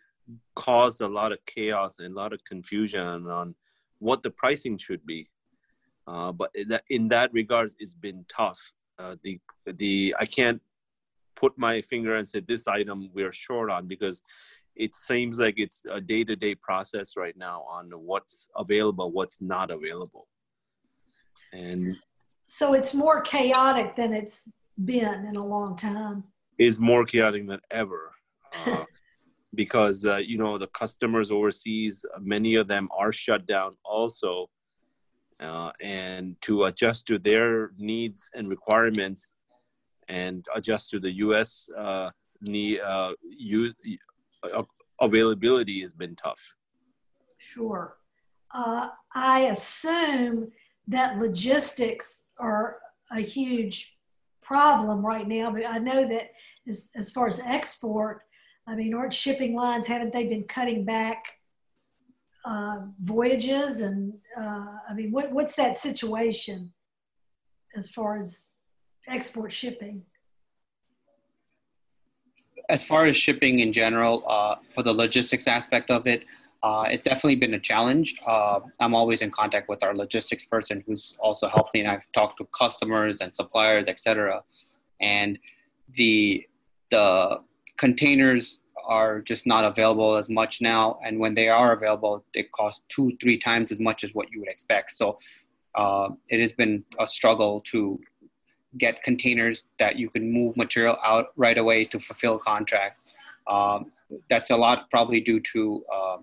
caused 0.58 1.00
a 1.00 1.08
lot 1.08 1.32
of 1.32 1.40
chaos 1.46 2.00
and 2.00 2.12
a 2.12 2.20
lot 2.20 2.34
of 2.34 2.44
confusion 2.44 3.28
on 3.28 3.56
what 4.00 4.24
the 4.24 4.32
pricing 4.32 4.78
should 4.78 5.06
be. 5.06 5.30
Uh, 6.08 6.32
but 6.32 6.50
in 6.56 6.68
that, 6.70 6.84
in 6.90 7.08
that 7.10 7.34
regards, 7.34 7.76
it's 7.80 7.94
been 7.94 8.26
tough. 8.30 8.60
Uh, 8.98 9.16
the 9.24 9.40
the 9.66 10.16
I 10.18 10.26
can't 10.26 10.62
put 11.36 11.58
my 11.58 11.82
finger 11.82 12.16
and 12.16 12.28
say 12.28 12.40
this 12.40 12.68
item 12.68 13.10
we're 13.14 13.32
short 13.32 13.70
on 13.70 13.88
because 13.88 14.24
it 14.76 14.96
seems 14.96 15.38
like 15.40 15.56
it's 15.58 15.84
a 15.92 16.00
day-to-day 16.00 16.56
process 16.56 17.16
right 17.18 17.36
now 17.38 17.64
on 17.70 17.90
what's 17.92 18.50
available, 18.56 19.12
what's 19.12 19.42
not 19.42 19.70
available, 19.70 20.28
and 21.52 21.88
so 22.46 22.74
it's 22.74 22.94
more 22.94 23.22
chaotic 23.22 23.96
than 23.96 24.14
it's 24.14 24.50
been 24.84 25.26
in 25.26 25.36
a 25.36 25.46
long 25.46 25.76
time. 25.76 26.24
Is 26.58 26.80
more 26.80 27.06
chaotic 27.06 27.48
than 27.48 27.60
ever. 27.70 28.14
Uh, 28.66 28.86
because 29.56 30.06
uh, 30.06 30.18
you 30.18 30.38
know 30.38 30.58
the 30.58 30.68
customers 30.68 31.32
overseas 31.32 32.06
many 32.22 32.56
of 32.56 32.68
them 32.68 32.88
are 32.98 33.12
shut 33.12 33.46
down 33.48 33.76
also 33.84 34.50
uh, 35.42 35.72
and 35.82 36.36
to 36.42 36.66
adjust 36.66 37.08
to 37.08 37.20
their 37.20 37.72
needs 37.78 38.30
and 38.34 38.48
requirements 38.48 39.36
and 40.08 40.46
adjust 40.56 40.90
to 40.92 41.00
the 41.00 41.12
us 41.12 41.70
uh, 41.78 42.10
need 42.42 42.80
uh, 42.80 43.14
use, 43.24 43.74
uh, 44.44 44.64
availability 45.02 45.82
has 45.82 45.94
been 45.94 46.16
tough. 46.16 46.56
Sure. 47.38 47.98
Uh, 48.54 48.88
i 49.14 49.42
assume 49.42 50.50
that 50.88 51.18
logistics 51.18 52.28
are 52.40 52.78
a 53.12 53.20
huge 53.20 53.98
problem 54.42 55.06
right 55.06 55.28
now 55.28 55.52
but 55.52 55.66
i 55.68 55.78
know 55.78 56.08
that 56.08 56.30
as, 56.66 56.92
as 56.96 57.12
far 57.12 57.28
as 57.28 57.42
export 57.42 58.22
I 58.68 58.76
mean, 58.76 58.94
aren't 58.94 59.14
shipping 59.14 59.56
lines, 59.56 59.88
haven't 59.88 60.12
they 60.12 60.28
been 60.28 60.44
cutting 60.44 60.84
back 60.84 61.37
uh, 62.48 62.78
voyages? 63.04 63.82
And 63.82 64.14
uh, 64.38 64.78
I 64.90 64.94
mean, 64.96 65.12
what, 65.12 65.32
what's 65.32 65.56
that 65.56 65.78
situation 65.78 66.72
as 67.76 67.90
far 67.90 68.20
as 68.20 68.50
export 69.08 69.52
shipping? 69.52 70.04
As 72.70 72.84
far 72.84 73.06
as 73.06 73.16
shipping 73.16 73.60
in 73.60 73.72
general, 73.72 74.24
uh, 74.28 74.56
for 74.70 74.84
the 74.84 74.94
logistics 74.94 75.48
aspect 75.48 75.92
of 75.92 76.08
it, 76.08 76.26
uh, 76.64 76.88
it's 76.90 77.04
definitely 77.04 77.36
been 77.36 77.54
a 77.54 77.60
challenge. 77.60 78.16
Uh, 78.26 78.60
I'm 78.80 78.96
always 78.96 79.22
in 79.22 79.30
contact 79.30 79.70
with 79.70 79.84
our 79.84 79.96
logistics 79.96 80.46
person 80.46 80.84
who's 80.86 81.16
also 81.20 81.48
helped 81.48 81.74
me, 81.74 81.82
and 81.82 81.90
I've 81.90 82.12
talked 82.14 82.38
to 82.40 82.46
customers 82.58 83.18
and 83.22 83.36
suppliers, 83.36 83.88
etc. 83.88 84.42
And 85.00 85.38
the 85.94 86.46
the 86.90 87.42
containers 87.78 88.60
are 88.88 89.22
just 89.22 89.46
not 89.46 89.66
available 89.66 90.16
as 90.16 90.30
much 90.30 90.62
now 90.62 91.00
and 91.06 91.20
when 91.20 91.34
they 91.34 91.50
are 91.50 91.74
available 91.74 92.24
it 92.34 92.52
costs 92.52 92.84
two 92.90 93.16
three 93.22 93.38
times 93.38 93.72
as 93.72 93.80
much 93.80 94.04
as 94.04 94.14
what 94.16 94.32
you 94.32 94.40
would 94.40 94.50
expect. 94.50 94.94
So 94.94 95.18
uh, 95.76 96.10
it 96.30 96.42
has 96.42 96.54
been 96.54 96.84
a 97.00 97.08
struggle 97.08 97.62
to 97.68 98.00
get 98.78 99.02
containers 99.04 99.64
that 99.80 99.98
you 99.98 100.10
can 100.10 100.32
move 100.32 100.58
material 100.58 100.98
out 101.04 101.28
right 101.36 101.58
away 101.58 101.84
to 101.86 102.00
fulfill 102.00 102.38
contracts. 102.38 103.14
Um, 103.48 103.92
that's 104.30 104.50
a 104.50 104.58
lot 104.58 104.90
probably 104.90 105.22
due 105.22 105.40
to 105.54 105.84
uh, 105.94 106.18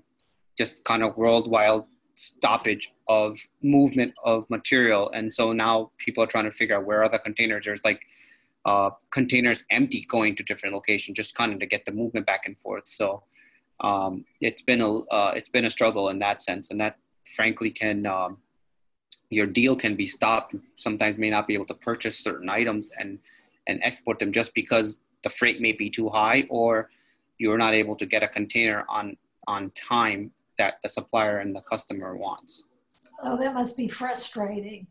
just 0.57 0.85
kind 0.85 1.03
of 1.03 1.17
worldwide 1.17 1.83
stoppage 2.17 2.93
of 3.09 3.37
movement 3.63 4.13
of 4.25 4.49
material. 4.51 5.11
And 5.13 5.33
so 5.33 5.53
now 5.53 5.91
people 5.99 6.23
are 6.23 6.27
trying 6.27 6.45
to 6.45 6.51
figure 6.51 6.77
out 6.77 6.85
where 6.85 7.03
are 7.03 7.09
the 7.09 7.19
containers. 7.19 7.65
There's 7.65 7.85
like 7.85 8.01
uh, 8.65 8.91
containers 9.11 9.65
empty 9.71 10.07
going 10.09 10.35
to 10.37 10.43
different 10.43 10.75
locations 10.75 11.17
just 11.17 11.35
kind 11.35 11.53
of 11.53 11.59
to 11.61 11.67
get 11.67 11.85
the 11.85 11.93
movement 11.93 12.27
back 12.27 12.43
and 12.47 12.59
forth. 12.59 12.87
So 12.87 13.23
um, 13.81 14.25
it's 14.41 14.63
been 14.63 14.81
a 14.81 14.99
uh, 14.99 15.33
it's 15.37 15.49
been 15.49 15.65
a 15.67 15.71
struggle 15.71 16.09
in 16.09 16.19
that 16.21 16.41
sense, 16.41 16.71
and 16.71 16.81
that 16.81 16.97
frankly 17.37 17.71
can 17.71 18.07
um, 18.07 18.39
your 19.31 19.47
deal 19.47 19.77
can 19.77 19.97
be 19.97 20.07
stopped. 20.07 20.55
Sometimes 20.77 21.19
may 21.19 21.31
not 21.31 21.47
be 21.47 21.55
able 21.55 21.67
to 21.67 21.75
purchase 21.75 22.19
certain 22.19 22.49
items 22.49 22.93
and 22.99 23.19
and 23.67 23.81
export 23.83 24.19
them 24.19 24.33
just 24.33 24.55
because 24.55 24.99
the 25.23 25.31
freight 25.31 25.61
may 25.61 25.73
be 25.73 25.91
too 25.91 26.09
high 26.09 26.47
or 26.51 26.91
you're 27.39 27.59
not 27.59 27.75
able 27.75 27.97
to 27.97 28.07
get 28.07 28.23
a 28.23 28.29
container 28.29 28.85
on 28.89 29.17
on 29.47 29.71
time 29.71 30.31
that 30.57 30.75
the 30.83 30.89
supplier 30.89 31.39
and 31.39 31.55
the 31.55 31.61
customer 31.63 32.17
wants. 32.17 32.67
Oh, 33.23 33.37
that 33.39 33.55
must 33.55 33.77
be 33.77 33.89
frustrating. 33.89 34.87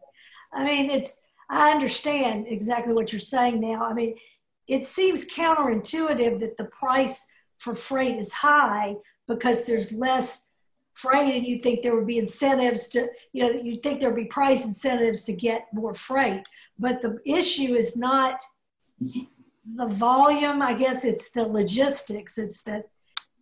I 0.54 0.64
mean, 0.66 0.90
it's 0.90 1.24
I 1.54 1.72
understand 1.72 2.48
exactly 2.48 2.94
what 2.94 3.14
you're 3.14 3.20
saying 3.20 3.62
now. 3.62 3.86
I 3.86 3.94
mean, 3.94 4.16
it 4.68 4.86
seems 4.86 5.32
counterintuitive 5.32 6.40
that 6.40 6.58
the 6.58 6.66
price 6.66 7.28
for 7.60 7.76
freight 7.76 8.18
is 8.18 8.34
high 8.34 8.96
because 9.28 9.66
there's 9.66 9.92
less 9.92 10.50
freight 10.94 11.36
and 11.36 11.46
you 11.46 11.60
think 11.60 11.82
there 11.82 11.96
would 11.96 12.08
be 12.08 12.20
incentives 12.20 12.88
to 12.88 13.08
you 13.34 13.44
know 13.44 13.52
you 13.52 13.78
think 13.78 14.00
there'd 14.00 14.16
be 14.16 14.26
price 14.26 14.64
incentives 14.66 15.24
to 15.24 15.34
get 15.34 15.68
more 15.74 15.94
freight. 15.94 16.48
But 16.80 17.02
the 17.02 17.20
issue 17.26 17.76
is 17.76 17.98
not 17.98 18.42
the 19.76 19.88
volume 19.88 20.62
i 20.62 20.74
guess 20.74 21.06
it's 21.06 21.32
the 21.32 21.48
logistics. 21.48 22.38
It's 22.38 22.64
that 22.64 22.90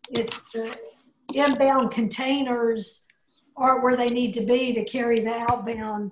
it's 0.09 0.51
the 0.51 0.73
inbound 1.33 1.91
containers 1.91 3.05
aren't 3.57 3.83
where 3.83 3.97
they 3.97 4.09
need 4.09 4.33
to 4.33 4.45
be 4.45 4.73
to 4.73 4.83
carry 4.83 5.17
the 5.17 5.45
outbound 5.49 6.11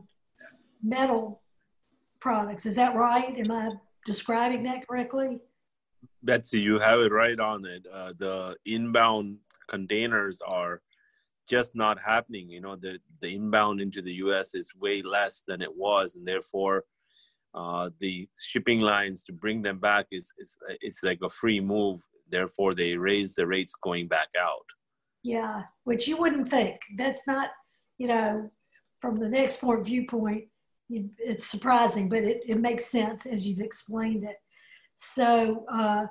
metal 0.81 1.41
products. 2.19 2.65
Is 2.65 2.75
that 2.75 2.95
right? 2.95 3.37
Am 3.37 3.51
I 3.51 3.71
describing 4.05 4.63
that 4.63 4.87
correctly? 4.87 5.39
Betsy, 6.23 6.59
you 6.59 6.79
have 6.79 6.99
it 6.99 7.11
right 7.11 7.39
on 7.39 7.65
it. 7.65 7.85
Uh, 7.91 8.13
the 8.17 8.55
inbound 8.65 9.37
containers 9.67 10.41
are 10.47 10.81
just 11.49 11.75
not 11.75 11.99
happening. 11.99 12.49
You 12.49 12.61
know, 12.61 12.75
the, 12.75 12.99
the 13.21 13.33
inbound 13.33 13.81
into 13.81 14.01
the 14.01 14.13
US 14.13 14.53
is 14.53 14.73
way 14.75 15.01
less 15.01 15.43
than 15.47 15.61
it 15.61 15.75
was, 15.75 16.15
and 16.15 16.27
therefore, 16.27 16.83
uh, 17.55 17.89
the 17.99 18.27
shipping 18.37 18.79
lines 18.79 19.23
to 19.23 19.33
bring 19.33 19.63
them 19.63 19.79
back 19.79 20.05
is, 20.11 20.31
is 20.37 20.55
it's 20.81 21.01
like 21.01 21.19
a 21.23 21.29
free 21.29 21.59
move. 21.59 21.99
Therefore, 22.29 22.73
they 22.73 22.95
raise 22.95 23.33
the 23.33 23.47
rates 23.47 23.73
going 23.81 24.07
back 24.07 24.27
out. 24.39 24.67
Yeah, 25.23 25.63
which 25.83 26.07
you 26.07 26.17
wouldn't 26.17 26.49
think. 26.49 26.79
That's 26.95 27.25
not, 27.27 27.49
you 27.97 28.07
know, 28.07 28.51
from 29.01 29.19
the 29.19 29.27
next 29.27 29.55
export 29.55 29.85
viewpoint, 29.85 30.45
it's 30.89 31.45
surprising, 31.45 32.09
but 32.09 32.23
it, 32.23 32.41
it 32.47 32.59
makes 32.59 32.85
sense 32.85 33.25
as 33.25 33.47
you've 33.47 33.59
explained 33.59 34.23
it. 34.23 34.37
So, 34.95 35.65
uh, 35.71 36.07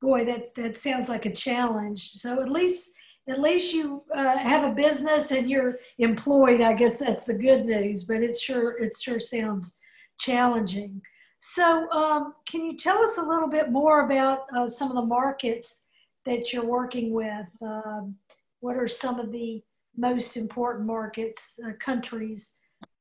boy, 0.00 0.24
that 0.24 0.54
that 0.56 0.76
sounds 0.76 1.08
like 1.08 1.26
a 1.26 1.32
challenge. 1.32 2.10
So 2.10 2.40
at 2.40 2.50
least 2.50 2.92
at 3.28 3.40
least 3.40 3.72
you 3.72 4.02
uh, 4.14 4.36
have 4.36 4.70
a 4.70 4.74
business 4.74 5.30
and 5.30 5.48
you're 5.48 5.78
employed. 5.98 6.60
I 6.60 6.74
guess 6.74 6.98
that's 6.98 7.24
the 7.24 7.34
good 7.34 7.64
news. 7.64 8.04
But 8.04 8.22
it 8.22 8.36
sure 8.36 8.76
it 8.78 8.94
sure 9.00 9.20
sounds 9.20 9.78
challenging. 10.18 11.00
So, 11.40 11.90
um, 11.90 12.34
can 12.46 12.64
you 12.64 12.76
tell 12.76 12.98
us 13.02 13.18
a 13.18 13.22
little 13.22 13.48
bit 13.48 13.70
more 13.70 14.06
about 14.06 14.46
uh, 14.56 14.66
some 14.66 14.88
of 14.88 14.96
the 14.96 15.06
markets 15.06 15.84
that 16.24 16.52
you're 16.52 16.64
working 16.64 17.12
with? 17.12 17.46
Um, 17.60 18.16
what 18.60 18.76
are 18.76 18.88
some 18.88 19.20
of 19.20 19.30
the 19.30 19.62
most 19.96 20.38
important 20.38 20.86
markets, 20.86 21.60
uh, 21.66 21.72
countries 21.78 22.56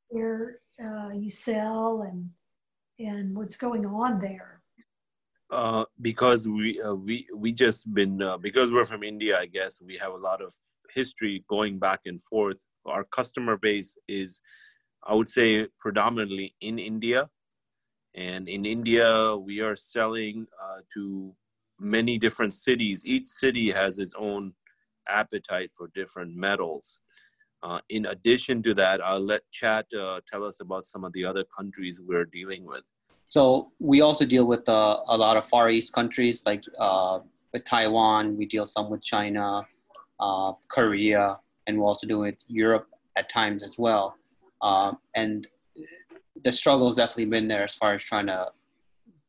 where 0.09 0.59
uh, 0.81 1.09
you 1.09 1.29
sell 1.29 2.03
and 2.03 2.29
and 2.99 3.35
what's 3.35 3.57
going 3.57 3.85
on 3.85 4.19
there? 4.19 4.61
Uh, 5.51 5.85
because 6.01 6.47
we 6.47 6.81
uh, 6.81 6.93
we 6.93 7.27
we 7.35 7.53
just 7.53 7.93
been 7.93 8.21
uh, 8.21 8.37
because 8.37 8.71
we're 8.71 8.85
from 8.85 9.03
India, 9.03 9.39
I 9.39 9.45
guess 9.45 9.81
we 9.81 9.97
have 9.97 10.13
a 10.13 10.17
lot 10.17 10.41
of 10.41 10.53
history 10.93 11.43
going 11.47 11.79
back 11.79 12.01
and 12.05 12.21
forth. 12.21 12.63
Our 12.85 13.03
customer 13.03 13.57
base 13.57 13.97
is, 14.07 14.41
I 15.03 15.15
would 15.15 15.29
say, 15.29 15.67
predominantly 15.79 16.55
in 16.61 16.79
India, 16.79 17.29
and 18.15 18.47
in 18.47 18.65
India 18.65 19.35
we 19.35 19.59
are 19.61 19.75
selling 19.75 20.47
uh, 20.61 20.81
to 20.93 21.35
many 21.79 22.17
different 22.17 22.53
cities. 22.53 23.05
Each 23.05 23.27
city 23.27 23.71
has 23.71 23.99
its 23.99 24.13
own 24.17 24.53
appetite 25.07 25.71
for 25.75 25.89
different 25.93 26.35
metals. 26.35 27.01
Uh, 27.63 27.79
in 27.87 28.07
addition 28.07 28.61
to 28.61 28.73
that, 28.73 29.01
I'll 29.01 29.25
let 29.25 29.41
Chad 29.51 29.85
uh, 29.97 30.19
tell 30.27 30.43
us 30.43 30.59
about 30.59 30.85
some 30.85 31.05
of 31.05 31.13
the 31.13 31.23
other 31.23 31.45
countries 31.57 32.01
we're 32.05 32.25
dealing 32.25 32.65
with. 32.65 32.83
so 33.25 33.71
we 33.79 34.01
also 34.01 34.25
deal 34.25 34.45
with 34.45 34.67
uh, 34.67 34.99
a 35.07 35.17
lot 35.17 35.37
of 35.37 35.45
Far 35.45 35.69
East 35.69 35.93
countries, 35.93 36.43
like 36.45 36.63
uh, 36.77 37.19
with 37.53 37.63
Taiwan. 37.63 38.35
We 38.37 38.45
deal 38.45 38.65
some 38.65 38.89
with 38.89 39.01
China, 39.01 39.61
uh, 40.19 40.51
Korea, 40.67 41.39
and 41.65 41.77
we 41.77 41.83
also 41.83 42.05
do 42.05 42.19
with 42.19 42.35
Europe 42.47 42.87
at 43.15 43.29
times 43.29 43.63
as 43.63 43.77
well. 43.79 44.17
Uh, 44.61 44.91
and 45.15 45.47
the 46.43 46.51
struggle 46.51 46.87
has 46.87 46.97
definitely 46.97 47.25
been 47.25 47.47
there 47.47 47.63
as 47.63 47.75
far 47.75 47.93
as 47.93 48.03
trying 48.03 48.27
to 48.27 48.51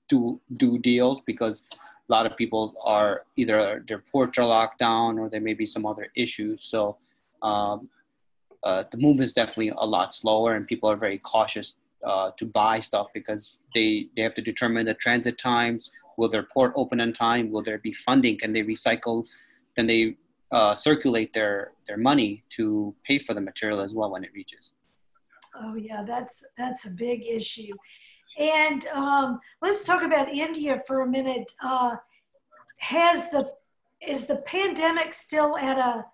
do 0.08 0.40
do 0.54 0.78
deals 0.78 1.20
because 1.20 1.62
a 2.08 2.12
lot 2.12 2.26
of 2.26 2.36
people 2.36 2.74
are 2.84 3.22
either 3.36 3.84
their 3.88 4.02
ports 4.12 4.38
are 4.38 4.46
locked 4.46 4.78
down 4.78 5.18
or 5.18 5.30
there 5.30 5.40
may 5.40 5.54
be 5.54 5.66
some 5.66 5.86
other 5.86 6.08
issues. 6.16 6.62
So 6.62 6.98
um, 7.42 7.88
uh, 8.64 8.84
the 8.90 9.22
is 9.22 9.32
definitely 9.32 9.72
a 9.76 9.86
lot 9.86 10.14
slower, 10.14 10.54
and 10.54 10.66
people 10.66 10.90
are 10.90 10.96
very 10.96 11.18
cautious 11.18 11.74
uh, 12.04 12.30
to 12.36 12.46
buy 12.46 12.80
stuff 12.80 13.08
because 13.12 13.60
they 13.74 14.08
they 14.16 14.22
have 14.22 14.34
to 14.34 14.42
determine 14.42 14.86
the 14.86 14.94
transit 14.94 15.38
times. 15.38 15.90
Will 16.16 16.28
their 16.28 16.44
port 16.52 16.72
open 16.76 17.00
on 17.00 17.12
time? 17.12 17.50
Will 17.50 17.62
there 17.62 17.78
be 17.78 17.92
funding? 17.92 18.38
Can 18.38 18.52
they 18.52 18.62
recycle? 18.62 19.26
Then 19.76 19.86
they 19.86 20.16
uh, 20.50 20.74
circulate 20.74 21.32
their 21.32 21.72
their 21.86 21.96
money 21.96 22.44
to 22.50 22.94
pay 23.04 23.18
for 23.18 23.34
the 23.34 23.40
material 23.40 23.80
as 23.80 23.92
well 23.92 24.10
when 24.12 24.24
it 24.24 24.30
reaches. 24.34 24.72
Oh 25.60 25.74
yeah, 25.74 26.02
that's 26.06 26.44
that's 26.56 26.86
a 26.86 26.90
big 26.90 27.26
issue. 27.26 27.74
And 28.38 28.86
um, 28.88 29.40
let's 29.62 29.84
talk 29.84 30.02
about 30.02 30.28
India 30.28 30.82
for 30.86 31.02
a 31.02 31.06
minute. 31.06 31.50
Uh, 31.62 31.96
has 32.78 33.30
the 33.30 33.52
is 34.06 34.26
the 34.26 34.36
pandemic 34.46 35.14
still 35.14 35.56
at 35.56 35.78
a 35.78 36.04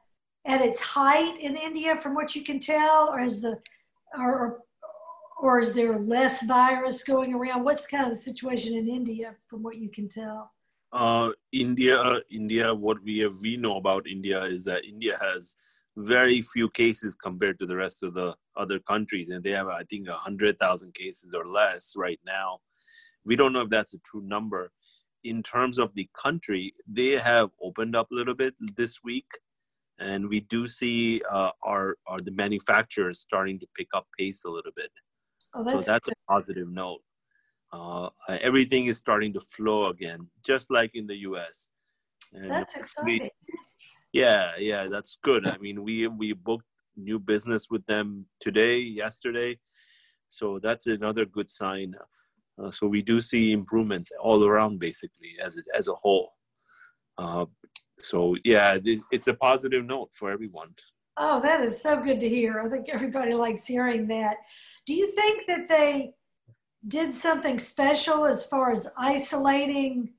at 0.44 0.60
its 0.60 0.80
height 0.80 1.38
in 1.40 1.56
India, 1.56 1.96
from 1.96 2.14
what 2.14 2.34
you 2.34 2.42
can 2.42 2.58
tell, 2.58 3.10
or 3.10 3.20
is 3.20 3.40
the 3.42 3.58
or 4.18 4.60
or 5.38 5.60
is 5.60 5.72
there 5.72 5.98
less 5.98 6.44
virus 6.46 7.02
going 7.02 7.34
around? 7.34 7.64
What's 7.64 7.86
kind 7.86 8.04
of 8.04 8.10
the 8.10 8.16
situation 8.16 8.74
in 8.74 8.88
India, 8.88 9.34
from 9.48 9.62
what 9.62 9.76
you 9.76 9.88
can 9.88 10.08
tell? 10.08 10.52
Uh, 10.92 11.30
India, 11.52 12.20
India. 12.30 12.74
What 12.74 13.02
we 13.02 13.18
have, 13.18 13.36
we 13.40 13.56
know 13.56 13.76
about 13.76 14.06
India 14.06 14.42
is 14.44 14.64
that 14.64 14.84
India 14.84 15.18
has 15.20 15.56
very 15.96 16.42
few 16.42 16.68
cases 16.70 17.14
compared 17.14 17.58
to 17.58 17.66
the 17.66 17.76
rest 17.76 18.02
of 18.02 18.14
the 18.14 18.34
other 18.56 18.78
countries 18.78 19.28
and 19.28 19.42
they 19.42 19.50
have 19.50 19.68
i 19.68 19.82
think 19.84 20.08
a 20.08 20.12
100000 20.12 20.94
cases 20.94 21.34
or 21.34 21.46
less 21.46 21.94
right 21.96 22.20
now 22.24 22.58
we 23.24 23.36
don't 23.36 23.52
know 23.52 23.62
if 23.62 23.68
that's 23.68 23.94
a 23.94 23.98
true 23.98 24.22
number 24.22 24.70
in 25.24 25.42
terms 25.42 25.78
of 25.78 25.94
the 25.94 26.08
country 26.14 26.72
they 26.86 27.10
have 27.10 27.50
opened 27.62 27.96
up 27.96 28.10
a 28.10 28.14
little 28.14 28.34
bit 28.34 28.54
this 28.76 29.02
week 29.02 29.26
and 30.00 30.28
we 30.28 30.40
do 30.40 30.66
see 30.66 31.22
uh, 31.30 31.50
our, 31.62 31.96
our 32.06 32.18
the 32.20 32.30
manufacturers 32.32 33.20
starting 33.20 33.58
to 33.58 33.66
pick 33.76 33.88
up 33.94 34.06
pace 34.18 34.44
a 34.44 34.50
little 34.50 34.72
bit 34.74 34.90
oh, 35.54 35.62
that's 35.62 35.86
so 35.86 35.92
that's 35.92 36.06
good. 36.06 36.14
a 36.28 36.32
positive 36.32 36.68
note 36.68 37.00
uh, 37.72 38.08
everything 38.40 38.86
is 38.86 38.98
starting 38.98 39.32
to 39.32 39.40
flow 39.40 39.90
again 39.90 40.28
just 40.44 40.70
like 40.70 40.90
in 40.94 41.06
the 41.06 41.16
us 41.16 41.70
and 42.32 42.50
that's 42.50 42.76
exciting 42.76 43.30
yeah, 44.12 44.52
yeah, 44.58 44.88
that's 44.90 45.18
good. 45.22 45.46
I 45.46 45.56
mean, 45.58 45.84
we 45.84 46.06
we 46.08 46.32
booked 46.32 46.64
new 46.96 47.18
business 47.18 47.68
with 47.70 47.86
them 47.86 48.26
today, 48.40 48.78
yesterday, 48.80 49.58
so 50.28 50.58
that's 50.58 50.86
another 50.86 51.24
good 51.24 51.50
sign. 51.50 51.94
Uh, 52.60 52.70
so 52.70 52.86
we 52.86 53.02
do 53.02 53.20
see 53.20 53.52
improvements 53.52 54.10
all 54.20 54.44
around, 54.44 54.80
basically, 54.80 55.36
as 55.42 55.56
a, 55.56 55.62
as 55.76 55.88
a 55.88 55.94
whole. 55.94 56.32
Uh, 57.16 57.46
so 58.00 58.36
yeah, 58.44 58.78
it's 58.84 59.28
a 59.28 59.34
positive 59.34 59.84
note 59.84 60.10
for 60.12 60.30
everyone. 60.30 60.74
Oh, 61.16 61.40
that 61.40 61.60
is 61.62 61.80
so 61.80 62.00
good 62.02 62.20
to 62.20 62.28
hear. 62.28 62.60
I 62.60 62.68
think 62.68 62.88
everybody 62.88 63.34
likes 63.34 63.66
hearing 63.66 64.06
that. 64.08 64.38
Do 64.86 64.94
you 64.94 65.08
think 65.08 65.46
that 65.46 65.68
they 65.68 66.14
did 66.88 67.12
something 67.14 67.58
special 67.58 68.24
as 68.24 68.44
far 68.44 68.72
as 68.72 68.88
isolating 68.96 70.14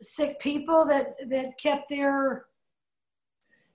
sick 0.00 0.38
people 0.40 0.84
that 0.86 1.16
that 1.28 1.58
kept 1.58 1.88
their 1.88 2.46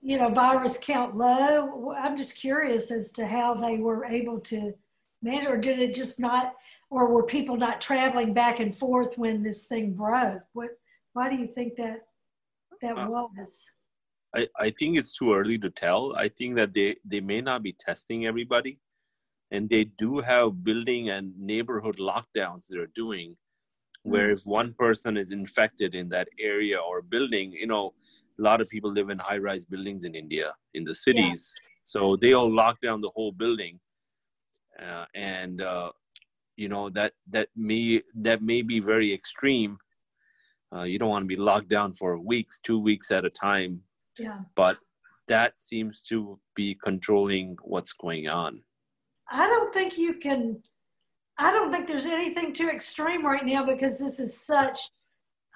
you 0.04 0.18
know, 0.18 0.28
virus 0.28 0.78
count 0.78 1.16
low. 1.16 1.94
I'm 1.98 2.14
just 2.14 2.38
curious 2.38 2.90
as 2.90 3.10
to 3.12 3.26
how 3.26 3.54
they 3.54 3.78
were 3.78 4.04
able 4.04 4.38
to 4.40 4.74
manage, 5.22 5.46
or 5.46 5.56
did 5.56 5.78
it 5.78 5.94
just 5.94 6.20
not, 6.20 6.52
or 6.90 7.10
were 7.10 7.24
people 7.24 7.56
not 7.56 7.80
traveling 7.80 8.34
back 8.34 8.60
and 8.60 8.76
forth 8.76 9.16
when 9.16 9.42
this 9.42 9.64
thing 9.64 9.94
broke? 9.94 10.42
What? 10.52 10.72
Why 11.14 11.30
do 11.30 11.36
you 11.36 11.46
think 11.46 11.76
that 11.76 12.02
that 12.84 12.96
uh, 12.96 13.08
was? 13.08 13.52
I, 14.36 14.48
I 14.58 14.70
think 14.70 14.98
it's 14.98 15.14
too 15.16 15.32
early 15.32 15.58
to 15.58 15.70
tell. 15.70 16.14
I 16.16 16.28
think 16.28 16.56
that 16.56 16.74
they, 16.74 16.96
they 17.04 17.20
may 17.20 17.40
not 17.40 17.62
be 17.62 17.72
testing 17.86 18.26
everybody, 18.26 18.80
and 19.50 19.68
they 19.68 19.84
do 19.84 20.18
have 20.18 20.64
building 20.64 21.10
and 21.10 21.36
neighborhood 21.38 21.98
lockdowns 21.98 22.66
they're 22.68 22.94
doing, 22.94 23.36
where 24.02 24.28
mm-hmm. 24.28 24.34
if 24.34 24.46
one 24.46 24.74
person 24.84 25.16
is 25.16 25.30
infected 25.30 25.94
in 25.94 26.08
that 26.10 26.28
area 26.38 26.78
or 26.78 27.00
building, 27.00 27.52
you 27.52 27.66
know, 27.66 27.94
a 28.40 28.42
lot 28.42 28.60
of 28.60 28.68
people 28.68 28.90
live 28.90 29.10
in 29.10 29.18
high 29.18 29.38
rise 29.38 29.64
buildings 29.64 30.02
in 30.04 30.14
India, 30.14 30.52
in 30.74 30.82
the 30.84 30.94
cities. 30.94 31.54
Yeah. 31.54 31.68
So 31.84 32.16
they 32.16 32.32
all 32.32 32.50
lock 32.50 32.80
down 32.80 33.00
the 33.00 33.14
whole 33.14 33.32
building. 33.32 33.78
Uh, 34.84 35.04
and, 35.14 35.62
uh, 35.62 35.92
you 36.56 36.68
know, 36.68 36.88
that, 36.90 37.12
that, 37.30 37.48
may, 37.54 38.02
that 38.16 38.42
may 38.42 38.62
be 38.62 38.80
very 38.80 39.12
extreme. 39.12 39.78
Uh, 40.74 40.82
you 40.82 40.98
don't 40.98 41.10
want 41.10 41.22
to 41.22 41.26
be 41.26 41.36
locked 41.36 41.68
down 41.68 41.92
for 41.92 42.18
weeks, 42.18 42.60
two 42.60 42.78
weeks 42.78 43.10
at 43.10 43.24
a 43.24 43.30
time. 43.30 43.80
Yeah. 44.18 44.40
But 44.54 44.78
that 45.28 45.60
seems 45.60 46.02
to 46.04 46.38
be 46.54 46.76
controlling 46.82 47.56
what's 47.62 47.92
going 47.92 48.28
on. 48.28 48.60
I 49.30 49.46
don't 49.46 49.72
think 49.72 49.96
you 49.96 50.14
can. 50.14 50.62
I 51.38 51.50
don't 51.50 51.72
think 51.72 51.88
there's 51.88 52.06
anything 52.06 52.52
too 52.52 52.68
extreme 52.68 53.24
right 53.24 53.44
now 53.44 53.64
because 53.64 53.98
this 53.98 54.20
is 54.20 54.38
such 54.38 54.90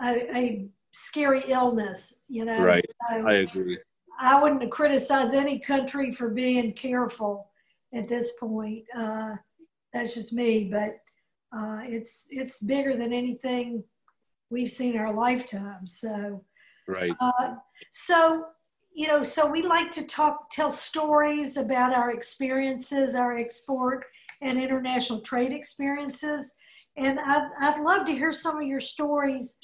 a, 0.00 0.36
a 0.36 0.68
scary 0.92 1.42
illness, 1.48 2.14
you 2.28 2.44
know. 2.44 2.60
Right. 2.60 2.84
So 3.10 3.28
I 3.28 3.34
agree. 3.34 3.78
I 4.18 4.40
wouldn't 4.40 4.70
criticize 4.70 5.34
any 5.34 5.58
country 5.58 6.12
for 6.12 6.30
being 6.30 6.72
careful 6.72 7.50
at 7.94 8.08
this 8.08 8.32
point. 8.40 8.84
Uh, 8.96 9.36
that's 9.92 10.14
just 10.14 10.32
me, 10.32 10.64
but 10.64 10.98
uh, 11.52 11.80
it's 11.84 12.26
it's 12.30 12.62
bigger 12.62 12.96
than 12.96 13.12
anything 13.12 13.84
we've 14.50 14.70
seen 14.70 14.96
our 14.96 15.12
lifetime. 15.12 15.86
So, 15.86 16.44
right. 16.86 17.12
Uh, 17.20 17.56
so 17.92 18.46
you 18.94 19.06
know, 19.06 19.22
so 19.22 19.48
we 19.48 19.62
like 19.62 19.90
to 19.92 20.06
talk, 20.06 20.50
tell 20.50 20.72
stories 20.72 21.56
about 21.56 21.94
our 21.94 22.10
experiences, 22.10 23.14
our 23.14 23.36
export 23.36 24.04
and 24.40 24.58
international 24.60 25.20
trade 25.20 25.52
experiences, 25.52 26.54
and 26.96 27.20
I'd 27.20 27.48
I'd 27.60 27.80
love 27.80 28.06
to 28.06 28.12
hear 28.12 28.32
some 28.32 28.58
of 28.58 28.66
your 28.66 28.80
stories 28.80 29.58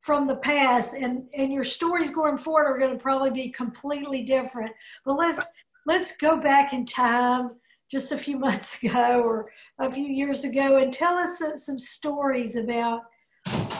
from 0.00 0.28
the 0.28 0.36
past 0.36 0.94
and 0.94 1.28
and 1.36 1.52
your 1.52 1.64
stories 1.64 2.14
going 2.14 2.38
forward 2.38 2.66
are 2.66 2.78
going 2.78 2.96
to 2.96 3.02
probably 3.02 3.30
be 3.30 3.50
completely 3.50 4.22
different 4.22 4.70
but 5.04 5.14
let's 5.14 5.44
let's 5.84 6.16
go 6.16 6.40
back 6.40 6.72
in 6.72 6.86
time 6.86 7.50
just 7.90 8.12
a 8.12 8.16
few 8.16 8.38
months 8.46 8.82
ago 8.82 9.20
or 9.20 9.50
a 9.80 9.90
few 9.90 10.06
years 10.06 10.44
ago 10.44 10.76
and 10.76 10.92
tell 10.92 11.16
us 11.16 11.42
some 11.56 11.80
stories 11.80 12.54
about 12.54 13.02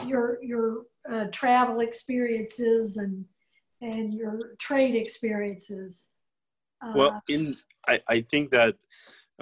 your 0.08 0.42
your 0.42 0.82
uh, 1.08 1.26
travel 1.32 1.80
experiences 1.80 2.96
and 2.96 3.24
and 3.80 4.14
your 4.14 4.54
trade 4.58 4.94
experiences. 4.94 6.08
Uh, 6.82 6.92
well 6.94 7.22
in 7.28 7.54
I, 7.86 8.00
I 8.08 8.20
think 8.20 8.50
that 8.50 8.74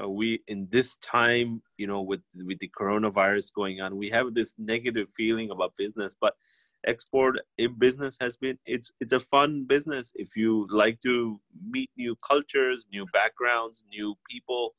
uh, 0.01 0.09
we 0.09 0.41
in 0.49 0.69
this 0.71 0.97
time 0.99 1.63
you 1.79 1.87
know 1.87 2.03
with 2.03 2.23
with 2.45 2.59
the 2.59 2.71
coronavirus 2.79 3.53
going 3.55 3.81
on 3.81 3.97
we 3.97 4.11
have 4.11 4.35
this 4.35 4.55
negative 4.59 5.09
feeling 5.17 5.51
about 5.51 5.75
business 5.77 6.15
but 6.21 6.35
export 6.87 7.39
in 7.59 7.75
business 7.79 8.17
has 8.21 8.37
been 8.37 8.59
it's 8.67 8.93
it's 9.01 9.13
a 9.13 9.21
fun 9.21 9.65
business. 9.65 10.13
If 10.15 10.37
you 10.37 10.67
like 10.71 11.01
to 11.03 11.41
meet 11.69 11.91
new 11.97 12.17
cultures 12.17 12.87
new 12.93 13.07
backgrounds 13.13 13.85
new 13.91 14.15
people 14.31 14.75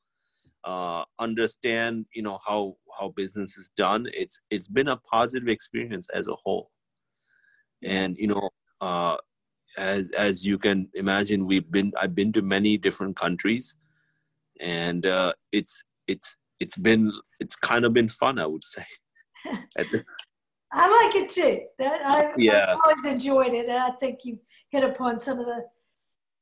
uh, 0.66 1.04
understand 1.20 2.06
you 2.12 2.22
know 2.22 2.38
how 2.46 2.76
how 2.98 3.08
business 3.16 3.56
is 3.56 3.70
done 3.76 4.06
it's 4.12 4.40
it's 4.50 4.68
been 4.68 4.88
a 4.88 4.96
positive 4.96 5.48
experience 5.48 6.08
as 6.12 6.26
a 6.26 6.34
whole 6.34 6.70
and 7.84 8.16
you 8.18 8.26
know 8.26 8.50
uh, 8.80 9.16
as 9.78 10.10
as 10.10 10.44
you 10.44 10.58
can 10.58 10.88
imagine 10.94 11.46
we've 11.46 11.70
been 11.70 11.92
i've 12.00 12.14
been 12.14 12.32
to 12.32 12.42
many 12.42 12.76
different 12.76 13.16
countries 13.16 13.76
and 14.60 15.06
uh, 15.06 15.32
it's 15.52 15.84
it's 16.08 16.36
it's 16.58 16.76
been 16.76 17.12
it's 17.38 17.54
kind 17.54 17.84
of 17.84 17.92
been 17.92 18.08
fun 18.08 18.38
i 18.38 18.46
would 18.46 18.64
say 18.64 18.84
I 20.72 21.04
like 21.04 21.22
it 21.22 21.30
too. 21.30 21.60
That 21.78 22.04
I, 22.04 22.34
yeah. 22.36 22.72
I've 22.72 22.80
always 22.84 23.04
enjoyed 23.06 23.54
it, 23.54 23.66
and 23.68 23.78
I 23.78 23.92
think 23.92 24.24
you 24.24 24.40
hit 24.68 24.82
upon 24.82 25.18
some 25.18 25.38
of 25.38 25.46
the 25.46 25.64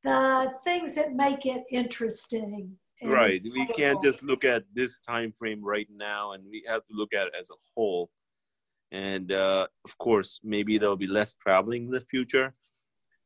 the 0.03 0.55
things 0.65 0.95
that 0.95 1.15
make 1.15 1.47
it 1.47 1.65
interesting. 1.71 2.79
Right. 3.05 3.43
We 3.43 3.67
can't 3.77 4.01
just 4.01 4.23
look 4.23 4.45
at 4.45 4.65
this 4.73 5.01
time 5.01 5.33
frame 5.33 5.63
right 5.63 5.89
now, 5.91 6.33
and 6.33 6.45
we 6.51 6.65
have 6.67 6.85
to 6.87 6.95
look 6.95 7.13
at 7.15 7.27
it 7.29 7.35
as 7.39 7.51
a 7.51 7.59
whole. 7.75 8.11
And 8.93 9.33
uh, 9.33 9.67
of 9.85 9.99
course, 9.99 10.41
maybe 10.43 10.79
there'll 10.79 10.97
be 10.97 11.07
less 11.07 11.35
traveling 11.35 11.87
in 11.87 11.91
the 11.91 12.01
future, 12.01 12.55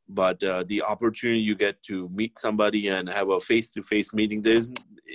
but 0.08 0.42
uh, 0.42 0.64
the 0.66 0.82
opportunity 0.82 1.40
you 1.40 1.54
get 1.54 1.82
to 1.84 2.08
meet 2.08 2.38
somebody 2.38 2.88
and 2.88 3.08
have 3.08 3.28
a 3.28 3.38
face-to-face 3.38 4.14
meeting, 4.14 4.40
there's 4.42 4.70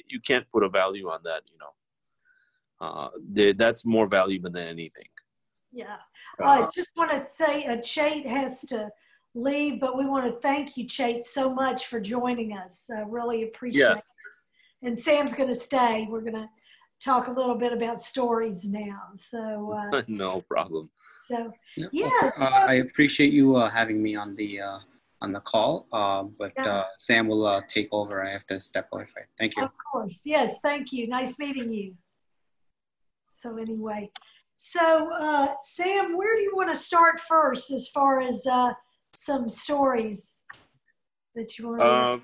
you 0.07 0.19
can't 0.19 0.45
put 0.51 0.63
a 0.63 0.69
value 0.69 1.09
on 1.09 1.21
that, 1.23 1.41
you 1.51 1.57
know. 1.57 1.73
uh, 2.83 3.09
that's 3.55 3.85
more 3.85 4.05
valuable 4.05 4.51
than 4.51 4.67
anything. 4.67 5.07
Yeah. 5.71 5.97
Uh, 6.41 6.67
I 6.67 6.69
just 6.73 6.89
want 6.95 7.11
to 7.11 7.25
say 7.29 7.65
uh, 7.65 7.77
Chait 7.77 8.25
has 8.25 8.61
to 8.61 8.91
leave, 9.33 9.79
but 9.79 9.97
we 9.97 10.05
want 10.05 10.25
to 10.25 10.39
thank 10.39 10.77
you, 10.77 10.85
Chait, 10.85 11.23
so 11.23 11.53
much 11.53 11.87
for 11.87 11.99
joining 11.99 12.53
us. 12.53 12.89
I 12.95 13.01
really 13.01 13.43
appreciate 13.43 13.81
yeah. 13.81 13.95
it. 13.95 14.03
And 14.83 14.97
Sam's 14.97 15.33
going 15.33 15.49
to 15.49 15.55
stay. 15.55 16.07
We're 16.09 16.21
going 16.21 16.33
to 16.33 16.49
talk 17.03 17.27
a 17.27 17.31
little 17.31 17.57
bit 17.57 17.73
about 17.73 18.01
stories 18.01 18.65
now. 18.65 19.01
So 19.15 19.79
uh, 19.93 20.01
no 20.07 20.41
problem. 20.41 20.89
So 21.27 21.53
yeah, 21.77 21.87
yeah 21.91 22.31
so, 22.35 22.45
uh, 22.45 22.65
I 22.67 22.75
appreciate 22.75 23.31
you 23.31 23.55
uh, 23.55 23.69
having 23.69 24.03
me 24.03 24.15
on 24.15 24.35
the 24.35 24.61
uh, 24.61 24.79
on 25.21 25.31
the 25.31 25.39
call. 25.39 25.87
Uh, 25.91 26.23
but 26.37 26.51
yeah. 26.57 26.67
Uh, 26.67 26.83
Sam 26.97 27.27
will 27.27 27.45
uh, 27.45 27.61
take 27.67 27.87
over. 27.91 28.23
I 28.23 28.31
have 28.31 28.45
to 28.47 28.59
step 28.59 28.89
away. 28.91 29.05
Thank 29.39 29.55
you. 29.55 29.63
Of 29.63 29.71
course. 29.91 30.21
Yes. 30.25 30.55
Thank 30.61 30.91
you. 30.91 31.07
Nice 31.07 31.39
meeting 31.39 31.71
you. 31.71 31.95
So 33.39 33.57
anyway, 33.57 34.09
so 34.55 35.11
uh, 35.13 35.53
Sam, 35.63 36.17
where 36.17 36.35
do 36.35 36.41
you 36.41 36.53
want 36.55 36.69
to 36.69 36.75
start 36.75 37.19
first 37.19 37.71
as 37.71 37.89
far 37.89 38.21
as 38.21 38.45
uh, 38.49 38.73
some 39.13 39.49
stories 39.49 40.29
that 41.35 41.57
you 41.57 41.67
want 41.67 41.81
to? 41.81 41.85
Um, 41.85 42.23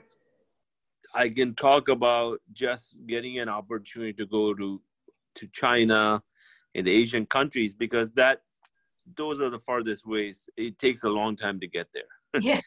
I 1.13 1.29
can 1.29 1.55
talk 1.55 1.89
about 1.89 2.39
just 2.53 3.05
getting 3.07 3.39
an 3.39 3.49
opportunity 3.49 4.13
to 4.13 4.25
go 4.25 4.53
to 4.53 4.81
to 5.35 5.47
China 5.47 6.21
and 6.75 6.85
the 6.85 6.91
Asian 6.91 7.25
countries 7.25 7.73
because 7.73 8.11
that 8.13 8.41
those 9.15 9.41
are 9.41 9.49
the 9.49 9.59
farthest 9.59 10.05
ways. 10.05 10.49
It 10.57 10.77
takes 10.77 11.03
a 11.03 11.09
long 11.09 11.35
time 11.35 11.59
to 11.59 11.67
get 11.67 11.87
there. 11.93 12.03
yes 12.41 12.63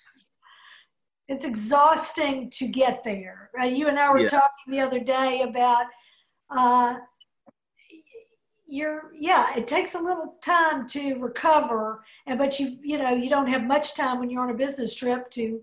it's 1.28 1.44
exhausting 1.44 2.50
to 2.50 2.68
get 2.68 3.02
there. 3.04 3.50
Uh, 3.58 3.64
you 3.64 3.88
and 3.88 3.98
I 3.98 4.10
were 4.10 4.20
yeah. 4.20 4.28
talking 4.28 4.68
the 4.68 4.80
other 4.80 5.00
day 5.00 5.42
about 5.48 5.86
uh, 6.50 6.96
you're 8.66 9.10
yeah 9.14 9.56
it 9.56 9.66
takes 9.66 9.94
a 9.94 9.98
little 9.98 10.36
time 10.42 10.86
to 10.86 11.18
recover 11.18 12.02
and 12.26 12.38
but 12.38 12.58
you 12.58 12.78
you 12.82 12.96
know 12.96 13.14
you 13.14 13.28
don't 13.28 13.48
have 13.48 13.64
much 13.64 13.94
time 13.94 14.18
when 14.18 14.30
you're 14.30 14.42
on 14.42 14.48
a 14.50 14.54
business 14.54 14.94
trip 14.94 15.30
to 15.30 15.60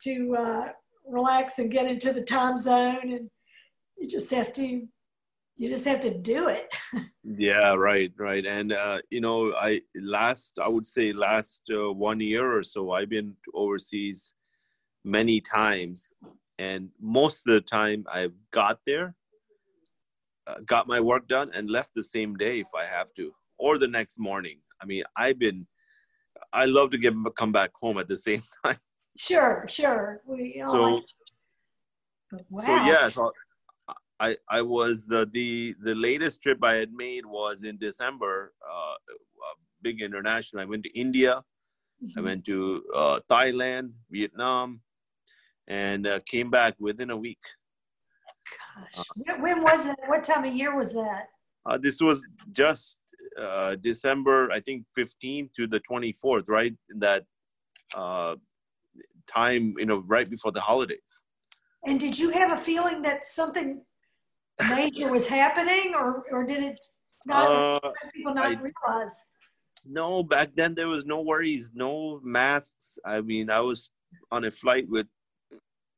to 0.00 0.36
uh, 0.36 0.68
relax 1.06 1.58
and 1.58 1.70
get 1.70 1.90
into 1.90 2.12
the 2.12 2.22
time 2.22 2.58
zone 2.58 3.12
and 3.12 3.30
you 3.96 4.08
just 4.08 4.30
have 4.30 4.52
to 4.54 4.86
you 5.58 5.68
just 5.68 5.86
have 5.86 6.00
to 6.00 6.16
do 6.18 6.48
it. 6.48 6.68
Yeah 7.28 7.74
right 7.74 8.12
right. 8.16 8.46
And 8.46 8.72
uh, 8.72 9.00
you 9.10 9.20
know 9.20 9.52
i 9.54 9.80
last 9.96 10.60
i 10.62 10.68
would 10.68 10.86
say 10.86 11.12
last 11.12 11.62
uh, 11.74 11.92
one 11.92 12.20
year 12.20 12.56
or 12.56 12.62
so 12.62 12.92
i've 12.92 13.08
been 13.08 13.34
overseas 13.52 14.34
many 15.04 15.40
times 15.40 16.12
and 16.58 16.90
most 17.00 17.46
of 17.48 17.54
the 17.54 17.60
time 17.60 18.04
i've 18.12 18.34
got 18.52 18.78
there 18.86 19.16
uh, 20.46 20.60
got 20.66 20.86
my 20.86 21.00
work 21.00 21.26
done 21.26 21.50
and 21.52 21.68
left 21.68 21.90
the 21.96 22.02
same 22.02 22.36
day 22.36 22.60
if 22.60 22.68
i 22.80 22.84
have 22.84 23.12
to 23.14 23.32
or 23.58 23.78
the 23.78 23.88
next 23.88 24.18
morning. 24.18 24.58
I 24.80 24.86
mean 24.86 25.02
i've 25.16 25.38
been 25.38 25.66
i 26.52 26.64
love 26.64 26.90
to 26.90 26.98
get 26.98 27.14
come 27.36 27.52
back 27.52 27.70
home 27.74 27.98
at 27.98 28.08
the 28.08 28.16
same 28.28 28.42
time 28.64 28.78
sure 29.16 29.66
sure 29.68 30.20
we 30.26 30.62
all 30.62 30.70
so 30.70 31.02
wow. 32.50 32.64
so 32.64 32.74
yeah 32.76 33.08
so 33.08 33.32
i 34.20 34.36
i 34.50 34.60
was 34.60 35.06
the 35.06 35.28
the 35.32 35.74
the 35.82 35.94
latest 35.94 36.42
trip 36.42 36.58
i 36.62 36.74
had 36.74 36.92
made 36.92 37.24
was 37.24 37.64
in 37.64 37.76
december 37.78 38.52
uh, 38.68 38.94
big 39.82 40.00
international 40.02 40.62
i 40.62 40.64
went 40.64 40.82
to 40.82 40.90
india 40.98 41.42
mm-hmm. 42.02 42.18
i 42.18 42.22
went 42.22 42.44
to 42.44 42.82
uh, 42.94 43.18
thailand 43.28 43.90
vietnam 44.10 44.80
and 45.68 46.06
uh, 46.06 46.20
came 46.26 46.50
back 46.50 46.74
within 46.78 47.10
a 47.10 47.16
week. 47.16 47.40
Gosh, 48.94 49.04
uh, 49.28 49.34
when 49.40 49.62
was 49.62 49.86
it? 49.86 49.96
What 50.06 50.24
time 50.24 50.44
of 50.44 50.54
year 50.54 50.76
was 50.76 50.92
that? 50.94 51.26
Uh, 51.64 51.78
this 51.78 52.00
was 52.00 52.26
just 52.52 52.98
uh, 53.40 53.74
December, 53.80 54.50
I 54.52 54.60
think, 54.60 54.84
15th 54.96 55.52
to 55.54 55.66
the 55.66 55.80
24th, 55.80 56.44
right? 56.48 56.74
In 56.90 56.98
that 57.00 57.24
uh, 57.96 58.36
time, 59.26 59.74
you 59.78 59.86
know, 59.86 60.02
right 60.06 60.28
before 60.28 60.52
the 60.52 60.60
holidays. 60.60 61.22
And 61.84 62.00
did 62.00 62.18
you 62.18 62.30
have 62.30 62.52
a 62.52 62.60
feeling 62.60 63.02
that 63.02 63.26
something 63.26 63.82
major 64.68 65.10
was 65.10 65.28
happening, 65.28 65.94
or 65.94 66.24
or 66.30 66.44
did 66.44 66.62
it 66.62 66.84
not? 67.26 67.46
Uh, 67.46 67.92
people 68.14 68.34
not 68.34 68.46
I, 68.46 68.50
realize? 68.50 69.26
No, 69.84 70.22
back 70.22 70.50
then 70.56 70.74
there 70.74 70.88
was 70.88 71.04
no 71.04 71.20
worries, 71.20 71.72
no 71.74 72.20
masks. 72.24 72.98
I 73.04 73.20
mean, 73.20 73.50
I 73.50 73.60
was 73.60 73.92
on 74.32 74.44
a 74.44 74.50
flight 74.50 74.88
with 74.88 75.06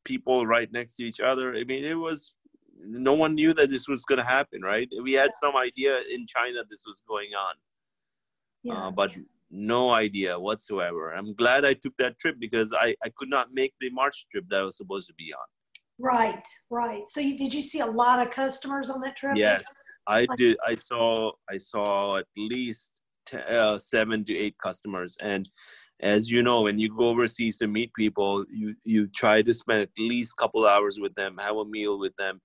people 0.04 0.46
right 0.46 0.70
next 0.72 0.96
to 0.96 1.04
each 1.04 1.20
other. 1.20 1.54
I 1.54 1.64
mean, 1.64 1.84
it 1.84 1.94
was 1.94 2.34
no 2.80 3.14
one 3.14 3.34
knew 3.34 3.52
that 3.54 3.70
this 3.70 3.88
was 3.88 4.04
going 4.04 4.18
to 4.18 4.24
happen, 4.24 4.62
right? 4.62 4.88
We 5.02 5.12
had 5.12 5.30
some 5.34 5.56
idea 5.56 6.00
in 6.12 6.26
China 6.26 6.60
this 6.68 6.84
was 6.86 7.02
going 7.08 7.30
on, 7.34 7.54
yeah. 8.62 8.86
uh, 8.86 8.90
but 8.90 9.10
no 9.50 9.90
idea 9.90 10.38
whatsoever. 10.38 11.12
I'm 11.12 11.34
glad 11.34 11.64
I 11.64 11.74
took 11.74 11.96
that 11.98 12.18
trip 12.18 12.36
because 12.38 12.72
I, 12.72 12.94
I 13.04 13.10
could 13.16 13.30
not 13.30 13.48
make 13.52 13.74
the 13.80 13.90
March 13.90 14.26
trip 14.30 14.44
that 14.48 14.60
I 14.60 14.64
was 14.64 14.76
supposed 14.76 15.08
to 15.08 15.14
be 15.14 15.32
on. 15.32 15.46
Right, 16.00 16.46
right. 16.70 17.08
So 17.08 17.20
you, 17.20 17.36
did 17.36 17.52
you 17.52 17.60
see 17.60 17.80
a 17.80 17.86
lot 17.86 18.24
of 18.24 18.32
customers 18.32 18.88
on 18.88 19.00
that 19.00 19.16
trip? 19.16 19.36
Yes, 19.36 19.66
I 20.06 20.26
did. 20.36 20.56
I 20.66 20.76
saw 20.76 21.32
I 21.50 21.56
saw 21.56 22.18
at 22.18 22.26
least 22.36 22.92
t- 23.26 23.38
uh, 23.38 23.78
seven 23.78 24.24
to 24.24 24.36
eight 24.36 24.54
customers, 24.62 25.16
and 25.20 25.48
as 26.00 26.30
you 26.30 26.42
know 26.42 26.62
when 26.62 26.78
you 26.78 26.94
go 26.94 27.08
overseas 27.08 27.58
to 27.58 27.66
meet 27.66 27.92
people 27.94 28.44
you 28.50 28.74
you 28.84 29.08
try 29.08 29.42
to 29.42 29.52
spend 29.52 29.82
at 29.82 29.98
least 29.98 30.34
a 30.38 30.42
couple 30.42 30.66
hours 30.66 30.98
with 31.00 31.14
them 31.14 31.36
have 31.38 31.56
a 31.56 31.64
meal 31.64 31.98
with 31.98 32.14
them 32.16 32.40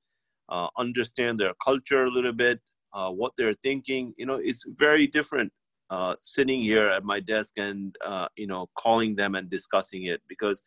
uh, 0.49 0.67
understand 0.77 1.39
their 1.39 1.53
culture 1.63 2.05
a 2.05 2.09
little 2.09 2.33
bit 2.33 2.59
uh, 2.93 3.09
what 3.09 3.31
they're 3.37 3.53
thinking 3.63 4.13
you 4.17 4.25
know 4.25 4.39
it's 4.41 4.65
very 4.77 5.05
different 5.07 5.51
uh, 5.89 6.15
sitting 6.21 6.61
here 6.61 6.87
at 6.87 7.03
my 7.03 7.19
desk 7.19 7.53
and 7.57 7.95
uh, 8.05 8.27
you 8.35 8.47
know 8.47 8.67
calling 8.77 9.15
them 9.15 9.35
and 9.35 9.49
discussing 9.49 10.05
it 10.05 10.21
because 10.27 10.61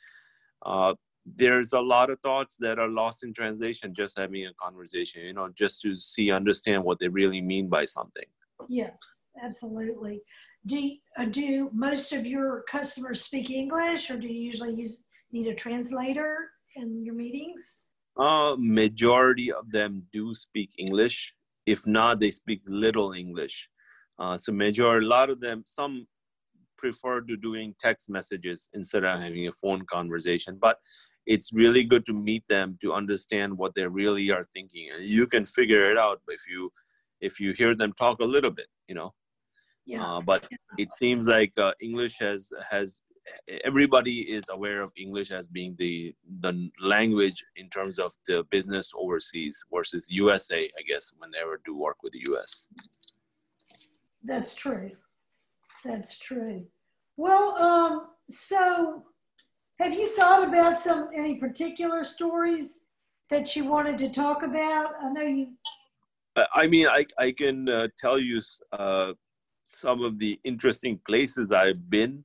uh, 0.64 0.94
there's 1.24 1.72
a 1.72 1.81
lot 1.81 2.11
of 2.11 2.20
thoughts 2.20 2.57
that 2.61 2.79
are 2.79 2.88
lost 2.88 3.24
in 3.24 3.33
translation 3.35 3.92
just 3.94 4.18
having 4.18 4.46
a 4.46 4.52
conversation 4.62 5.22
you 5.22 5.33
know 5.33 5.48
just 5.57 5.81
to 5.81 5.96
see 5.96 6.31
understand 6.31 6.83
what 6.85 6.98
they 6.98 7.09
really 7.09 7.40
mean 7.40 7.68
by 7.68 7.85
something 7.85 8.24
yes 8.68 8.98
absolutely 9.42 10.22
do 10.66 10.96
uh, 11.16 11.24
do 11.24 11.70
most 11.72 12.12
of 12.12 12.26
your 12.26 12.62
customers 12.62 13.22
speak 13.22 13.50
English, 13.50 14.11
or 14.11 14.18
do 14.18 14.26
you 14.26 14.42
usually 14.50 14.74
use 14.74 15.02
need 15.33 15.46
a 15.46 15.55
translator 15.55 16.50
in 16.74 17.05
your 17.05 17.14
meetings? 17.14 17.85
Uh, 18.18 18.57
majority 18.59 19.52
of 19.52 19.70
them 19.70 20.05
do 20.12 20.35
speak 20.35 20.70
English. 20.79 21.35
If 21.66 21.87
not, 21.87 22.20
they 22.20 22.31
speak 22.31 22.62
little 22.66 23.12
English. 23.12 23.68
Uh, 24.18 24.37
so 24.37 24.52
major, 24.52 24.98
a 24.98 25.02
lot 25.02 25.31
of 25.31 25.40
them, 25.40 25.62
some 25.66 26.07
prefer 26.79 27.20
to 27.22 27.37
doing 27.37 27.74
text 27.79 28.09
messages 28.11 28.68
instead 28.74 29.05
of 29.05 29.20
having 29.20 29.46
a 29.46 29.52
phone 29.52 29.85
conversation. 29.87 30.59
But 30.61 30.79
it's 31.26 31.52
really 31.52 31.85
good 31.85 32.07
to 32.07 32.12
meet 32.12 32.44
them 32.48 32.79
to 32.81 32.92
understand 32.92 33.57
what 33.57 33.74
they 33.74 33.87
really 33.87 34.31
are 34.31 34.44
thinking, 34.55 34.90
and 34.94 35.05
you 35.05 35.26
can 35.26 35.44
figure 35.44 35.90
it 35.90 35.98
out 35.98 36.20
if 36.29 36.42
you 36.48 36.72
if 37.20 37.40
you 37.40 37.52
hear 37.52 37.74
them 37.74 37.92
talk 37.92 38.20
a 38.20 38.24
little 38.24 38.50
bit. 38.50 38.68
You 38.88 38.94
know. 38.94 39.14
Yeah. 39.85 40.05
Uh, 40.05 40.20
but 40.20 40.44
it 40.79 40.92
seems 40.92 41.29
like 41.29 41.52
uh, 41.59 41.72
English 41.81 42.18
has 42.18 42.50
has 42.70 43.00
everybody 43.64 44.20
is 44.20 44.44
aware 44.50 44.83
of 44.83 44.92
English 44.96 45.31
as 45.31 45.48
being 45.48 45.74
the 45.79 46.14
the 46.40 46.70
language 46.81 47.44
in 47.57 47.68
terms 47.68 47.98
of 47.98 48.12
the 48.26 48.44
business 48.50 48.92
overseas 48.96 49.64
versus 49.72 50.07
USA, 50.11 50.64
I 50.79 50.83
guess, 50.88 51.12
when 51.18 51.31
they 51.31 51.38
ever 51.38 51.61
do 51.64 51.76
work 51.76 52.02
with 52.02 52.12
the 52.12 52.24
US. 52.33 52.68
That's 54.26 54.54
true. 54.54 54.90
That's 55.84 56.18
true. 56.18 56.66
Well, 57.16 57.56
um, 57.56 58.08
so 58.28 59.04
have 59.78 59.94
you 59.94 60.08
thought 60.16 60.48
about 60.48 60.78
some 60.78 61.10
any 61.14 61.36
particular 61.36 62.04
stories 62.04 62.86
that 63.30 63.54
you 63.54 63.68
wanted 63.68 63.98
to 63.98 64.08
talk 64.08 64.42
about? 64.42 64.90
I 65.02 65.12
know 65.12 65.22
you. 65.22 65.48
I 66.54 66.66
mean, 66.66 66.86
I 66.88 67.06
I 67.18 67.30
can 67.32 67.68
uh, 67.68 67.88
tell 67.98 68.18
you 68.18 68.42
uh, 68.72 69.12
some 69.64 70.02
of 70.02 70.18
the 70.18 70.38
interesting 70.44 71.00
places 71.06 71.52
I've 71.52 71.88
been. 71.88 72.24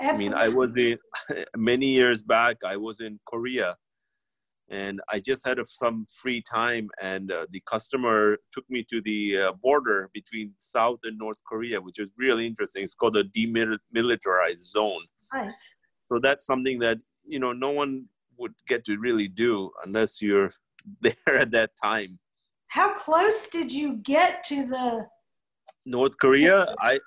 Absolutely. 0.00 0.36
I 0.36 0.48
mean, 0.48 0.52
I 0.52 0.56
was 0.56 0.70
in 0.76 0.98
many 1.56 1.86
years 1.86 2.22
back. 2.22 2.56
I 2.64 2.76
was 2.76 3.00
in 3.00 3.20
Korea, 3.26 3.76
and 4.72 5.00
I 5.10 5.20
just 5.20 5.46
had 5.46 5.58
a, 5.58 5.66
some 5.66 6.06
free 6.12 6.42
time, 6.42 6.88
and 7.00 7.30
uh, 7.30 7.46
the 7.50 7.62
customer 7.66 8.38
took 8.52 8.64
me 8.70 8.84
to 8.90 9.02
the 9.02 9.38
uh, 9.38 9.52
border 9.62 10.10
between 10.14 10.52
South 10.56 11.00
and 11.04 11.18
North 11.18 11.36
Korea, 11.46 11.80
which 11.80 11.98
is 11.98 12.08
really 12.16 12.46
interesting. 12.46 12.82
It's 12.82 12.94
called 12.94 13.14
the 13.14 13.24
demilitarized 13.24 14.66
zone. 14.66 15.04
Right. 15.32 15.52
So 16.10 16.18
that's 16.22 16.46
something 16.46 16.78
that 16.80 16.98
you 17.24 17.38
know 17.38 17.52
no 17.52 17.70
one 17.70 18.06
would 18.38 18.54
get 18.66 18.84
to 18.86 18.96
really 18.96 19.28
do 19.28 19.70
unless 19.84 20.22
you're 20.22 20.50
there 21.02 21.36
at 21.38 21.52
that 21.52 21.70
time. 21.82 22.18
How 22.68 22.94
close 22.94 23.50
did 23.50 23.70
you 23.70 23.96
get 23.96 24.42
to 24.44 24.66
the 24.66 25.06
North 25.84 26.16
Korea, 26.18 26.74
I 26.78 27.00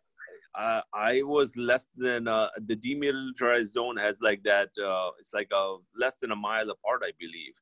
uh, 0.58 0.82
I 0.94 1.22
was 1.24 1.56
less 1.58 1.88
than 1.96 2.28
uh, 2.28 2.50
the 2.66 2.76
demilitarized 2.76 3.68
zone 3.68 3.98
has 3.98 4.20
like 4.22 4.44
that. 4.44 4.70
Uh, 4.82 5.10
it's 5.20 5.34
like 5.34 5.50
a 5.54 5.76
less 5.96 6.18
than 6.22 6.32
a 6.32 6.36
mile 6.36 6.70
apart, 6.70 7.02
I 7.04 7.12
believe, 7.20 7.54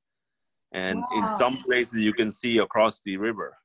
and 0.71 0.99
wow. 0.99 1.07
in 1.17 1.27
some 1.27 1.57
places 1.63 1.99
you 1.99 2.13
can 2.13 2.31
see 2.31 2.59
across 2.59 3.01
the 3.05 3.17
river. 3.17 3.57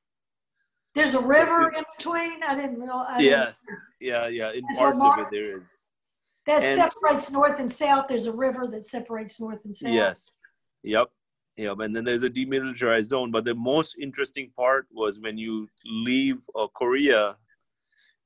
There's 0.95 1.13
a 1.13 1.21
river 1.21 1.71
in 1.77 1.83
between. 1.97 2.43
I 2.43 2.55
didn't 2.55 2.79
realize. 2.79 3.21
Yes. 3.21 3.63
Yeah, 4.01 4.27
yeah. 4.27 4.51
In 4.51 4.63
parts 4.75 4.99
of 4.99 5.19
it, 5.19 5.27
there 5.31 5.61
is. 5.61 5.85
That 6.47 6.63
and, 6.63 6.77
separates 6.77 7.31
north 7.31 7.59
and 7.59 7.71
south. 7.71 8.07
There's 8.09 8.25
a 8.25 8.31
river 8.31 8.67
that 8.71 8.87
separates 8.87 9.39
north 9.39 9.59
and 9.65 9.75
south. 9.75 9.93
Yes. 9.93 10.31
Yep. 10.83 11.09
Yep. 11.57 11.79
And 11.81 11.95
then 11.95 12.03
there's 12.03 12.23
a 12.23 12.29
demilitarized 12.29 13.03
zone. 13.03 13.29
But 13.29 13.45
the 13.45 13.53
most 13.53 13.97
interesting 14.01 14.51
part 14.57 14.87
was 14.91 15.19
when 15.19 15.37
you 15.37 15.69
leave 15.85 16.43
uh, 16.55 16.67
Korea 16.73 17.37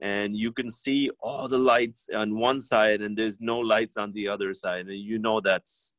and 0.03 0.35
you 0.35 0.51
can 0.51 0.69
see 0.69 1.09
all 1.21 1.47
the 1.47 1.57
lights 1.57 2.09
on 2.13 2.37
one 2.37 2.59
side 2.59 3.01
and 3.01 3.17
there's 3.17 3.39
no 3.39 3.57
lights 3.57 3.95
on 3.95 4.11
the 4.11 4.27
other 4.27 4.53
side. 4.53 4.87
And 4.87 4.99
you 4.99 5.17
know 5.17 5.39
that's 5.39 5.95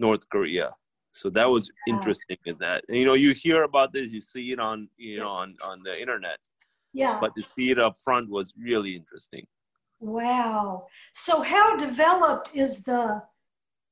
North 0.00 0.26
Korea. 0.30 0.70
So 1.12 1.28
that 1.30 1.48
was 1.48 1.70
interesting 1.86 2.38
in 2.46 2.56
that. 2.60 2.84
And, 2.88 2.96
you 2.96 3.04
know, 3.04 3.12
you 3.12 3.34
hear 3.34 3.64
about 3.64 3.92
this, 3.92 4.12
you 4.12 4.20
see 4.22 4.52
it 4.52 4.58
on, 4.58 4.88
you 4.96 5.18
know, 5.18 5.28
on, 5.28 5.56
on 5.62 5.82
the 5.82 6.00
internet. 6.00 6.38
Yeah. 6.94 7.18
But 7.20 7.36
to 7.36 7.42
see 7.54 7.70
it 7.70 7.78
up 7.78 7.98
front 8.02 8.30
was 8.30 8.54
really 8.58 8.96
interesting. 8.96 9.46
Wow. 10.00 10.86
So 11.12 11.42
how 11.42 11.76
developed 11.76 12.50
is 12.54 12.82
the 12.82 13.22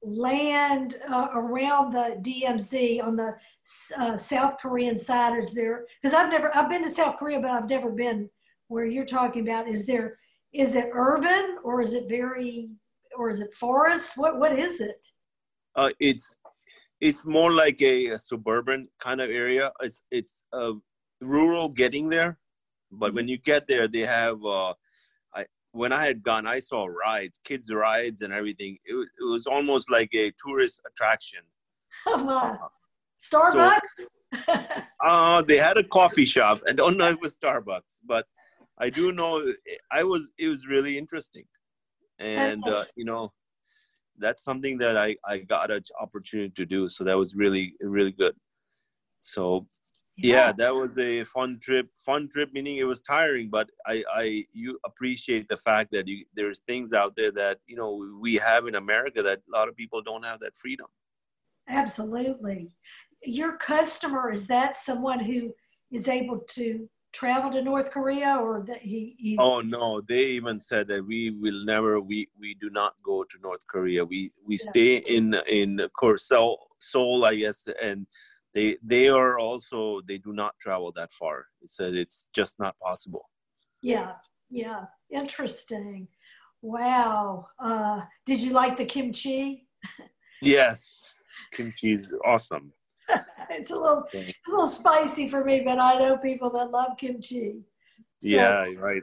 land 0.02 0.96
uh, 1.10 1.28
around 1.34 1.92
the 1.92 2.16
DMZ 2.22 3.04
on 3.04 3.16
the 3.16 3.36
uh, 3.98 4.16
South 4.16 4.56
Korean 4.62 4.98
side? 4.98 5.38
Is 5.38 5.52
there, 5.52 5.84
because 6.00 6.14
I've 6.14 6.30
never, 6.30 6.56
I've 6.56 6.70
been 6.70 6.82
to 6.84 6.90
South 6.90 7.18
Korea, 7.18 7.38
but 7.38 7.50
I've 7.50 7.68
never 7.68 7.90
been 7.90 8.30
where 8.72 8.86
you're 8.86 9.12
talking 9.20 9.42
about. 9.46 9.68
Is 9.68 9.86
there, 9.86 10.18
is 10.52 10.74
it 10.74 10.86
urban 10.92 11.58
or 11.62 11.82
is 11.82 11.92
it 11.92 12.08
very, 12.08 12.70
or 13.18 13.30
is 13.30 13.40
it 13.40 13.52
forest? 13.54 14.12
What, 14.16 14.38
what 14.38 14.58
is 14.58 14.80
it? 14.80 15.06
Uh, 15.76 15.90
it's 16.00 16.36
it's 17.00 17.24
more 17.24 17.50
like 17.50 17.80
a, 17.82 18.08
a, 18.08 18.18
suburban 18.18 18.88
kind 19.00 19.20
of 19.20 19.28
area. 19.28 19.72
It's 19.80 20.02
it's 20.10 20.44
uh, 20.52 20.74
rural 21.20 21.68
getting 21.68 22.08
there, 22.08 22.38
but 22.90 23.14
when 23.14 23.26
you 23.26 23.38
get 23.38 23.66
there, 23.66 23.88
they 23.88 24.06
have. 24.20 24.44
Uh, 24.44 24.74
I 25.34 25.46
when 25.72 25.92
I 25.92 26.04
had 26.04 26.22
gone, 26.22 26.46
I 26.46 26.60
saw 26.60 26.86
rides, 26.86 27.40
kids 27.42 27.72
rides, 27.72 28.20
and 28.20 28.32
everything. 28.32 28.78
It, 28.84 28.94
it 28.94 29.24
was 29.24 29.46
almost 29.46 29.90
like 29.90 30.10
a 30.14 30.32
tourist 30.44 30.80
attraction. 30.86 31.42
Uh, 32.06 32.56
Starbucks. 33.20 33.96
So, 34.46 34.52
uh, 35.04 35.42
they 35.42 35.58
had 35.58 35.78
a 35.78 35.84
coffee 35.84 36.24
shop. 36.24 36.60
I 36.68 36.72
don't 36.72 36.96
know 36.96 37.08
if 37.08 37.14
it 37.14 37.20
was 37.20 37.36
Starbucks, 37.36 38.00
but 38.04 38.26
I 38.84 38.90
do 38.90 39.12
know 39.12 39.30
I 39.90 40.02
was. 40.02 40.22
It 40.38 40.48
was 40.48 40.66
really 40.66 40.94
interesting, 41.02 41.46
and 42.18 42.62
uh, 42.66 42.84
you 42.96 43.06
know, 43.10 43.32
that's 44.18 44.42
something 44.42 44.78
that 44.78 44.96
I, 44.96 45.16
I 45.24 45.38
got 45.38 45.70
an 45.70 45.82
opportunity 46.00 46.52
to 46.60 46.66
do. 46.66 46.88
So 46.88 47.04
that 47.04 47.16
was 47.16 47.34
really, 47.34 47.74
really 47.80 48.12
good. 48.12 48.34
So 49.20 49.66
yeah. 50.16 50.34
yeah. 50.34 50.52
that 50.58 50.74
was 50.74 50.90
a 50.98 51.24
fun 51.24 51.58
trip. 51.62 51.86
Fun 52.04 52.28
trip 52.32 52.50
meaning 52.52 52.76
it 52.78 52.84
was 52.84 53.02
tiring, 53.02 53.48
but 53.50 53.68
I, 53.86 54.04
I, 54.12 54.44
you 54.52 54.78
appreciate 54.84 55.48
the 55.48 55.56
fact 55.56 55.90
that 55.92 56.06
you, 56.06 56.24
there's 56.34 56.60
things 56.60 56.92
out 56.92 57.16
there 57.16 57.32
that, 57.32 57.58
you 57.66 57.76
know, 57.76 58.18
we 58.20 58.34
have 58.36 58.66
in 58.66 58.74
America 58.74 59.22
that 59.22 59.38
a 59.38 59.58
lot 59.58 59.68
of 59.68 59.76
people 59.76 60.02
don't 60.02 60.24
have 60.24 60.40
that 60.40 60.56
freedom. 60.56 60.86
Absolutely. 61.68 62.74
Your 63.24 63.56
customer, 63.56 64.30
is 64.32 64.46
that 64.48 64.76
someone 64.76 65.20
who 65.20 65.54
is 65.90 66.08
able 66.08 66.40
to 66.50 66.88
travel 67.12 67.50
to 67.52 67.62
North 67.62 67.90
Korea 67.90 68.38
or 68.40 68.64
that 68.66 68.82
he 68.82 69.14
he's... 69.18 69.38
Oh 69.38 69.60
no, 69.60 70.00
they 70.00 70.24
even 70.26 70.58
said 70.58 70.88
that 70.88 71.06
we 71.06 71.30
will 71.30 71.64
never 71.64 72.00
we 72.00 72.28
we 72.38 72.54
do 72.54 72.70
not 72.70 72.94
go 73.02 73.22
to 73.22 73.38
North 73.42 73.66
Korea. 73.66 74.04
We 74.04 74.30
we 74.46 74.56
yeah. 74.56 74.70
stay 74.70 74.96
in 74.96 75.34
in 75.48 75.80
Seoul, 76.16 76.68
Seoul, 76.80 77.24
I 77.24 77.34
guess, 77.36 77.64
and 77.82 78.06
they 78.54 78.76
they 78.82 79.08
are 79.08 79.38
also 79.38 80.00
they 80.06 80.18
do 80.18 80.32
not 80.32 80.58
travel 80.60 80.92
that 80.92 81.12
far. 81.12 81.46
It 81.60 81.70
said 81.70 81.94
it's 81.94 82.30
just 82.34 82.58
not 82.58 82.78
possible. 82.78 83.28
Yeah, 83.82 84.12
yeah, 84.50 84.84
interesting. 85.10 86.08
Wow. 86.62 87.46
Uh, 87.58 88.02
did 88.24 88.40
you 88.40 88.52
like 88.52 88.76
the 88.76 88.84
kimchi? 88.84 89.66
yes, 90.42 91.20
kimchi 91.52 91.92
is 91.92 92.12
awesome. 92.24 92.72
it's 93.50 93.70
a 93.70 93.76
little 93.76 94.06
it's 94.12 94.48
a 94.48 94.50
little 94.50 94.66
spicy 94.66 95.28
for 95.28 95.44
me, 95.44 95.60
but 95.60 95.78
I 95.78 95.98
know 95.98 96.16
people 96.18 96.50
that 96.50 96.70
love 96.70 96.96
kimchi. 96.98 97.56
So, 98.20 98.28
yeah, 98.28 98.64
right. 98.78 99.02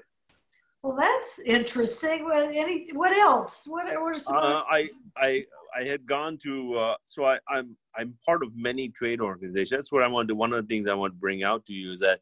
Well, 0.82 0.96
that's 0.96 1.40
interesting. 1.46 2.24
What 2.24 2.56
any? 2.56 2.90
What 2.94 3.12
else? 3.18 3.66
What? 3.68 3.86
what 4.00 4.28
uh, 4.30 4.64
I 4.70 4.88
I 5.18 5.46
I 5.78 5.84
had 5.84 6.06
gone 6.06 6.38
to. 6.44 6.76
Uh, 6.76 6.96
so 7.06 7.26
I 7.26 7.40
I'm 7.50 7.76
I'm 7.98 8.16
part 8.26 8.44
of 8.44 8.56
many 8.56 8.90
trade 8.90 9.20
organizations. 9.20 9.72
That's 9.72 9.92
what 9.92 10.04
I 10.04 10.08
want 10.08 10.30
to. 10.30 10.36
One 10.36 10.54
of 10.54 10.62
the 10.62 10.68
things 10.68 10.88
I 10.88 10.94
want 10.94 11.14
to 11.14 11.20
bring 11.20 11.44
out 11.44 11.66
to 11.66 11.74
you 11.74 11.92
is 11.92 12.00
that 12.00 12.22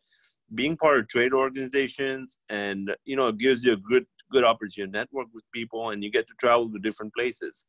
being 0.56 0.78
part 0.78 1.00
of 1.00 1.08
trade 1.08 1.34
organizations 1.34 2.38
and 2.50 2.96
you 3.06 3.16
know 3.16 3.28
it 3.28 3.38
gives 3.38 3.64
you 3.66 3.74
a 3.74 3.78
good 3.78 4.06
good 4.32 4.44
opportunity 4.44 4.92
to 4.92 4.98
network 4.98 5.28
with 5.34 5.44
people 5.54 5.90
and 5.90 6.04
you 6.04 6.10
get 6.10 6.28
to 6.28 6.34
travel 6.40 6.70
to 6.72 6.80
different 6.80 7.14
places 7.14 7.66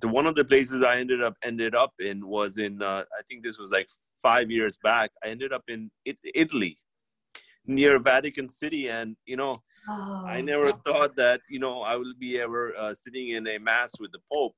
so 0.00 0.08
one 0.08 0.26
of 0.26 0.36
the 0.36 0.44
places 0.44 0.82
I 0.84 0.98
ended 0.98 1.22
up 1.22 1.34
ended 1.42 1.74
up 1.74 1.92
in 1.98 2.26
was 2.26 2.58
in 2.58 2.82
uh, 2.82 3.04
I 3.18 3.22
think 3.28 3.42
this 3.42 3.58
was 3.58 3.72
like 3.72 3.88
five 4.22 4.50
years 4.50 4.78
back. 4.82 5.10
I 5.24 5.28
ended 5.28 5.52
up 5.52 5.64
in 5.68 5.90
it, 6.04 6.16
Italy, 6.34 6.76
near 7.66 8.00
Vatican 8.00 8.48
City, 8.48 8.88
and 8.88 9.16
you 9.26 9.36
know, 9.36 9.54
oh. 9.88 10.22
I 10.24 10.40
never 10.40 10.70
thought 10.70 11.16
that 11.16 11.40
you 11.50 11.58
know 11.58 11.82
I 11.82 11.96
will 11.96 12.14
be 12.18 12.38
ever 12.38 12.74
uh, 12.78 12.94
sitting 12.94 13.30
in 13.30 13.46
a 13.48 13.58
mass 13.58 13.92
with 13.98 14.12
the 14.12 14.20
Pope. 14.32 14.54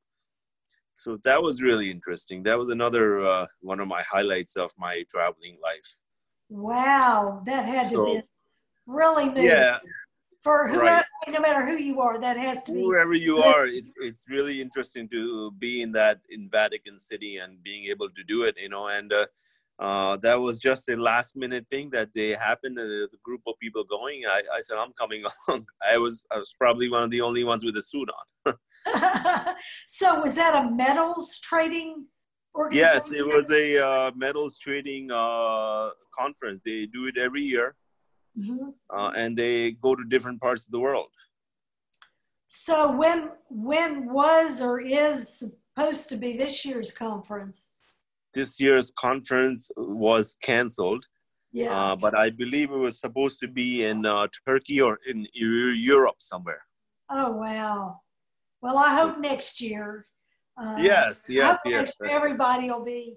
So 0.97 1.19
that 1.25 1.43
was 1.43 1.63
really 1.63 1.91
interesting. 1.91 2.43
That 2.43 2.59
was 2.59 2.69
another 2.69 3.21
uh, 3.27 3.47
one 3.61 3.81
of 3.81 3.89
my 3.89 4.03
highlights 4.03 4.57
of 4.57 4.71
my 4.79 5.05
traveling 5.11 5.57
life. 5.63 5.97
Wow, 6.51 7.43
that 7.47 7.65
had 7.65 7.87
so, 7.87 8.05
to 8.05 8.21
be 8.21 8.23
really 8.87 9.31
new. 9.31 9.43
Yeah, 9.43 9.79
for 10.43 10.69
whoever, 10.69 10.85
right. 10.85 11.05
no 11.29 11.41
matter 11.41 11.67
who 11.67 11.77
you 11.77 12.01
are, 12.01 12.19
that 12.21 12.37
has 12.37 12.65
to 12.65 12.73
be 12.73 12.81
whoever 12.81 13.15
you 13.15 13.39
are. 13.39 13.67
It's 13.67 13.93
it's 13.97 14.25
really 14.29 14.61
interesting 14.61 15.09
to 15.11 15.51
be 15.59 15.83
in 15.83 15.93
that 15.93 16.21
in 16.31 16.49
Vatican 16.51 16.99
City 16.99 17.37
and 17.39 17.63
being 17.63 17.85
able 17.87 18.09
to 18.09 18.25
do 18.25 18.45
it, 18.45 18.57
you 18.59 18.69
know. 18.69 18.89
And 18.89 19.13
uh, 19.13 19.27
uh, 19.79 20.17
that 20.19 20.41
was 20.41 20.59
just 20.59 20.89
a 20.89 20.97
last 20.97 21.37
minute 21.37 21.67
thing 21.71 21.91
that 21.91 22.11
they 22.15 22.31
happened. 22.31 22.79
And 22.79 22.91
there's 22.91 23.15
a 23.15 23.23
group 23.23 23.43
of 23.47 23.55
people 23.61 23.85
going. 23.85 24.23
I, 24.27 24.43
I 24.55 24.61
said 24.63 24.79
I'm 24.79 24.93
coming 24.93 25.25
along. 25.49 25.67
I 25.87 25.99
was 25.99 26.25
I 26.31 26.39
was 26.39 26.55
probably 26.59 26.89
one 26.89 27.03
of 27.03 27.11
the 27.11 27.21
only 27.21 27.45
ones 27.45 27.65
with 27.65 27.77
a 27.77 27.83
suit 27.83 28.09
on. 28.47 28.55
so 29.87 30.21
was 30.21 30.35
that 30.37 30.55
a 30.55 30.71
metals 30.71 31.39
trading? 31.39 32.07
Yes, 32.73 33.13
it 33.13 33.25
was 33.25 33.49
a 33.53 33.79
uh, 33.79 34.11
metals 34.17 34.59
trading 34.59 35.09
uh, 35.13 35.91
conference. 36.19 36.61
They 36.65 36.87
do 36.87 37.07
it 37.07 37.17
every 37.17 37.43
year 37.43 37.77
mm-hmm. 38.41 38.69
uh, 38.97 39.11
and 39.11 39.37
they 39.37 39.73
go 39.73 39.95
to 39.95 40.05
different 40.05 40.41
parts 40.41 40.67
of 40.67 40.73
the 40.73 40.81
world. 40.81 41.09
So 42.47 42.97
when 42.97 43.31
when 43.49 44.13
was 44.13 44.61
or 44.61 44.81
is 44.81 45.45
supposed 45.81 46.09
to 46.09 46.17
be 46.17 46.37
this 46.37 46.65
year's 46.65 46.93
conference? 46.93 47.69
This 48.35 48.61
year's 48.61 48.93
conference 48.99 49.71
was 49.77 50.37
canceled. 50.43 51.05
Yeah. 51.53 51.75
Uh, 51.75 51.97
but 51.97 52.17
I 52.17 52.31
believe 52.31 52.71
it 52.71 52.77
was 52.77 53.01
supposed 53.01 53.41
to 53.41 53.49
be 53.49 53.85
in 53.85 54.07
uh, 54.07 54.29
Turkey 54.47 54.81
or 54.81 54.99
in 55.09 55.27
Europe 55.33 56.17
somewhere. 56.19 56.63
Oh 57.09 57.33
wow! 57.33 58.01
Well, 58.63 58.79
I 58.79 58.95
hope 58.95 59.19
next 59.19 59.61
year. 59.61 60.05
Uh, 60.57 60.77
yes, 60.81 61.27
yes, 61.29 61.59
yes. 61.65 61.93
Everybody 62.09 62.71
will 62.71 62.85
be 62.85 63.17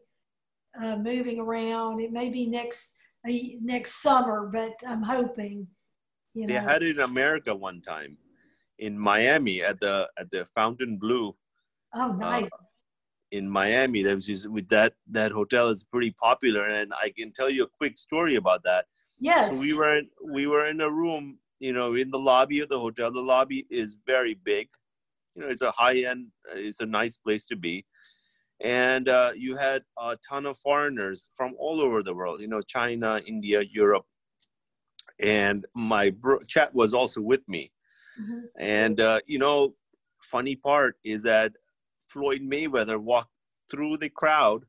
uh, 0.79 0.95
moving 0.97 1.39
around. 1.39 1.99
It 1.99 2.11
may 2.11 2.29
be 2.29 2.47
next 2.47 2.97
next 3.25 4.01
summer, 4.01 4.49
but 4.51 4.73
I'm 4.87 5.03
hoping. 5.03 5.67
You 6.33 6.47
know. 6.47 6.53
They 6.53 6.59
had 6.59 6.83
it 6.83 6.97
in 6.97 7.03
America 7.03 7.55
one 7.55 7.81
time, 7.81 8.17
in 8.79 8.97
Miami 8.97 9.61
at 9.61 9.79
the 9.79 10.09
at 10.17 10.29
the 10.31 10.45
Fontainebleau. 10.45 11.35
Oh, 11.93 12.11
uh, 12.11 12.15
nice. 12.15 12.45
Uh, 12.45 12.57
in 13.31 13.49
Miami, 13.49 14.03
there 14.03 14.15
was 14.15 14.25
just 14.25 14.49
with 14.49 14.67
that 14.69 14.93
that 15.09 15.31
hotel 15.31 15.69
is 15.69 15.83
pretty 15.83 16.11
popular, 16.11 16.69
and 16.69 16.93
I 17.01 17.11
can 17.15 17.31
tell 17.31 17.49
you 17.49 17.63
a 17.63 17.67
quick 17.67 17.97
story 17.97 18.35
about 18.35 18.63
that. 18.63 18.85
Yes. 19.19 19.51
So 19.51 19.59
we 19.59 19.73
were 19.73 19.97
in, 19.97 20.09
we 20.31 20.47
were 20.47 20.65
in 20.65 20.81
a 20.81 20.89
room, 20.89 21.39
you 21.59 21.73
know, 21.73 21.95
in 21.95 22.11
the 22.11 22.19
lobby 22.19 22.59
of 22.59 22.69
the 22.69 22.79
hotel. 22.79 23.11
The 23.11 23.21
lobby 23.21 23.65
is 23.69 23.97
very 24.05 24.33
big. 24.33 24.67
You 25.35 25.43
know, 25.43 25.47
it's 25.49 25.61
a 25.61 25.71
high 25.71 25.99
end. 25.99 26.27
It's 26.53 26.81
a 26.81 26.85
nice 26.85 27.17
place 27.17 27.47
to 27.47 27.55
be 27.55 27.85
and 28.63 29.09
uh, 29.09 29.31
you 29.35 29.57
had 29.57 29.83
a 29.99 30.17
ton 30.27 30.45
of 30.45 30.57
foreigners 30.57 31.29
from 31.35 31.53
all 31.59 31.81
over 31.81 32.01
the 32.01 32.13
world 32.13 32.39
you 32.41 32.47
know 32.47 32.61
china 32.61 33.19
india 33.27 33.61
europe. 33.71 34.05
And 35.19 35.63
my 35.75 36.09
bro- 36.09 36.39
Chait 36.51 36.73
was 36.73 36.93
also 36.93 37.21
with 37.21 37.47
me. 37.47 37.71
Mm-hmm. 38.19 38.39
and 38.59 38.99
uh, 38.99 39.19
you 39.25 39.39
know 39.39 39.73
funny 40.21 40.55
part 40.55 40.95
is 41.03 41.23
that 41.23 41.51
floyd 42.07 42.41
mayweather 42.41 42.99
walked 42.99 43.31
through 43.71 43.97
the 43.97 44.09
crowd 44.09 44.61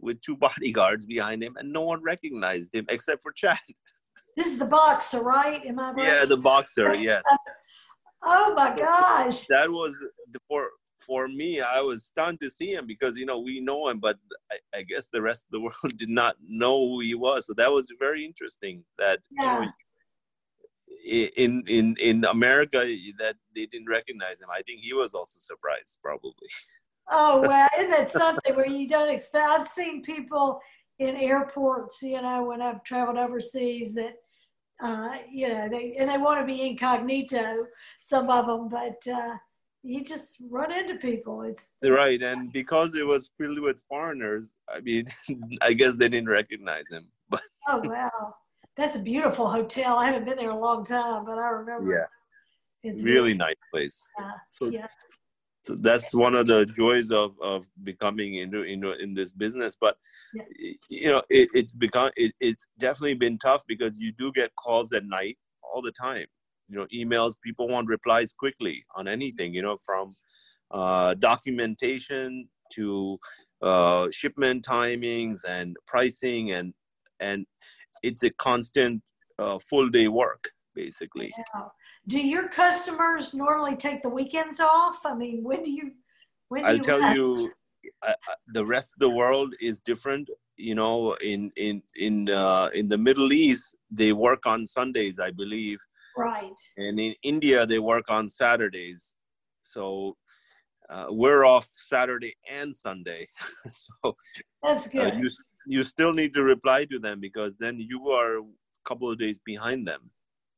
with 0.00 0.20
two 0.20 0.36
bodyguards 0.46 1.06
behind 1.06 1.42
him 1.42 1.54
and 1.56 1.72
no 1.72 1.82
one 1.82 2.02
recognized 2.02 2.74
him 2.74 2.86
except 2.88 3.22
for 3.22 3.32
chad. 3.32 3.58
This 4.36 4.46
is 4.46 4.58
the 4.58 4.66
boxer 4.66 5.22
right? 5.22 5.62
Am 5.70 5.78
i 5.78 5.92
right? 5.92 6.08
yeah 6.08 6.24
the 6.24 6.36
boxer 6.36 6.94
yes. 6.94 7.22
Oh 8.22 8.52
my 8.54 8.70
gosh. 8.76 9.46
that 9.46 9.68
was 9.70 9.92
the, 10.32 10.38
for 10.48 10.62
for 11.00 11.28
me, 11.28 11.60
I 11.60 11.80
was 11.80 12.04
stunned 12.04 12.40
to 12.40 12.50
see 12.50 12.72
him 12.72 12.86
because 12.86 13.16
you 13.16 13.26
know 13.26 13.38
we 13.40 13.60
know 13.60 13.88
him, 13.88 13.98
but 13.98 14.18
I, 14.52 14.78
I, 14.78 14.82
guess 14.82 15.08
the 15.08 15.22
rest 15.22 15.46
of 15.46 15.52
the 15.52 15.60
world 15.60 15.96
did 15.96 16.08
not 16.08 16.36
know 16.46 16.86
who 16.86 17.00
he 17.00 17.14
was. 17.14 17.46
So 17.46 17.54
that 17.54 17.72
was 17.72 17.92
very 17.98 18.24
interesting. 18.24 18.84
That 18.98 19.20
yeah. 19.30 19.60
you 19.60 19.66
know, 19.66 19.72
in 21.36 21.64
in 21.66 21.96
in 21.98 22.24
America 22.24 22.78
that 23.18 23.36
they 23.54 23.66
didn't 23.66 23.88
recognize 23.88 24.40
him. 24.40 24.48
I 24.54 24.62
think 24.62 24.80
he 24.80 24.92
was 24.92 25.14
also 25.14 25.38
surprised, 25.40 25.98
probably. 26.02 26.48
Oh 27.10 27.40
well, 27.48 27.68
isn't 27.78 27.90
that 27.90 28.10
something 28.10 28.54
where 28.54 28.68
you 28.68 28.86
don't 28.86 29.12
expect? 29.12 29.48
I've 29.48 29.66
seen 29.66 30.02
people 30.02 30.60
in 30.98 31.16
airports, 31.16 32.02
you 32.02 32.20
know, 32.20 32.44
when 32.44 32.60
I've 32.62 32.84
traveled 32.84 33.18
overseas 33.18 33.94
that. 33.94 34.14
Uh, 34.82 35.14
you 35.30 35.46
know, 35.46 35.68
they 35.68 35.94
and 35.98 36.08
they 36.08 36.16
want 36.16 36.40
to 36.40 36.46
be 36.46 36.66
incognito, 36.66 37.66
some 38.00 38.30
of 38.30 38.46
them, 38.46 38.66
but 38.70 38.96
uh, 39.12 39.34
you 39.82 40.04
just 40.04 40.42
run 40.50 40.72
into 40.72 40.96
people. 40.96 41.42
It's, 41.42 41.70
it's 41.82 41.90
right, 41.90 42.20
and 42.20 42.52
because 42.52 42.94
it 42.94 43.06
was 43.06 43.30
filled 43.38 43.60
with 43.60 43.80
foreigners, 43.88 44.56
I 44.68 44.80
mean, 44.80 45.06
I 45.62 45.72
guess 45.72 45.96
they 45.96 46.08
didn't 46.08 46.28
recognize 46.28 46.90
him. 46.90 47.06
But 47.30 47.42
oh 47.68 47.80
wow, 47.84 48.34
that's 48.76 48.96
a 48.96 49.02
beautiful 49.02 49.48
hotel. 49.48 49.96
I 49.98 50.06
haven't 50.06 50.24
been 50.24 50.36
there 50.36 50.50
a 50.50 50.58
long 50.58 50.84
time, 50.84 51.24
but 51.24 51.38
I 51.38 51.48
remember. 51.50 51.92
Yeah, 51.92 52.90
it's 52.90 53.02
really, 53.02 53.34
nice 53.34 53.54
place. 53.72 54.04
Yeah. 54.18 54.32
So, 54.50 54.66
yeah. 54.66 54.86
So 55.64 55.76
that's 55.76 56.12
one 56.12 56.34
of 56.34 56.48
the 56.48 56.66
joys 56.66 57.12
of 57.12 57.38
of 57.40 57.70
becoming 57.84 58.34
into 58.34 58.64
you 58.64 58.78
know 58.78 58.94
in 58.94 59.14
this 59.14 59.30
business. 59.30 59.76
But 59.80 59.96
yeah. 60.34 60.72
you 60.88 61.06
know, 61.06 61.22
it, 61.30 61.50
it's 61.54 61.70
become 61.70 62.10
it, 62.16 62.32
it's 62.40 62.66
definitely 62.78 63.14
been 63.14 63.38
tough 63.38 63.62
because 63.68 63.96
you 63.98 64.10
do 64.18 64.32
get 64.32 64.50
calls 64.56 64.92
at 64.92 65.04
night 65.04 65.38
all 65.62 65.82
the 65.82 65.92
time. 65.92 66.26
You 66.70 66.78
know, 66.78 66.86
emails. 66.94 67.34
People 67.42 67.68
want 67.68 67.88
replies 67.88 68.32
quickly 68.32 68.84
on 68.94 69.08
anything. 69.08 69.52
You 69.52 69.62
know, 69.62 69.76
from 69.84 70.12
uh, 70.70 71.14
documentation 71.14 72.48
to 72.72 73.18
uh, 73.62 74.08
shipment 74.10 74.64
timings 74.64 75.40
and 75.48 75.76
pricing 75.86 76.52
and 76.52 76.72
and 77.18 77.46
it's 78.02 78.22
a 78.22 78.30
constant 78.30 79.02
uh, 79.38 79.58
full 79.58 79.88
day 79.88 80.08
work 80.08 80.50
basically 80.74 81.32
yeah. 81.36 81.62
do 82.06 82.18
your 82.18 82.48
customers 82.48 83.34
normally 83.34 83.76
take 83.76 84.02
the 84.02 84.08
weekends 84.08 84.60
off 84.60 85.00
i 85.04 85.12
mean 85.12 85.42
when 85.42 85.62
do 85.62 85.70
you 85.70 85.90
when 86.48 86.62
do 86.62 86.68
i'll 86.68 86.76
you 86.76 86.82
tell 86.82 87.00
rest? 87.00 87.16
you 87.16 87.52
uh, 88.06 88.12
the 88.54 88.64
rest 88.64 88.92
of 88.94 89.00
the 89.00 89.10
world 89.10 89.52
is 89.60 89.80
different 89.80 90.30
you 90.56 90.74
know 90.74 91.14
in 91.14 91.50
in 91.56 91.82
in 91.96 92.30
uh, 92.30 92.70
in 92.72 92.86
the 92.88 92.96
middle 92.96 93.32
east 93.32 93.74
they 93.90 94.12
work 94.12 94.46
on 94.46 94.64
sundays 94.64 95.18
i 95.18 95.30
believe 95.30 95.80
right. 96.16 96.60
And 96.76 96.98
in 96.98 97.14
india 97.22 97.66
they 97.66 97.78
work 97.78 98.10
on 98.10 98.28
saturdays. 98.28 99.14
So 99.60 100.16
uh, 100.88 101.06
we're 101.10 101.44
off 101.44 101.68
saturday 101.72 102.34
and 102.50 102.74
sunday. 102.74 103.26
So 103.70 104.16
that's 104.62 104.86
uh, 104.88 104.90
good. 104.90 105.14
you, 105.20 105.30
you 105.66 105.82
still 105.84 106.12
need 106.12 106.34
to 106.34 106.42
reply 106.42 106.84
to 106.86 106.98
them 106.98 107.20
because 107.20 107.56
then 107.56 107.78
you 107.78 108.08
are 108.08 108.38
a 108.38 108.42
couple 108.84 109.10
of 109.10 109.18
days 109.18 109.38
behind 109.38 109.86
them. 109.86 110.10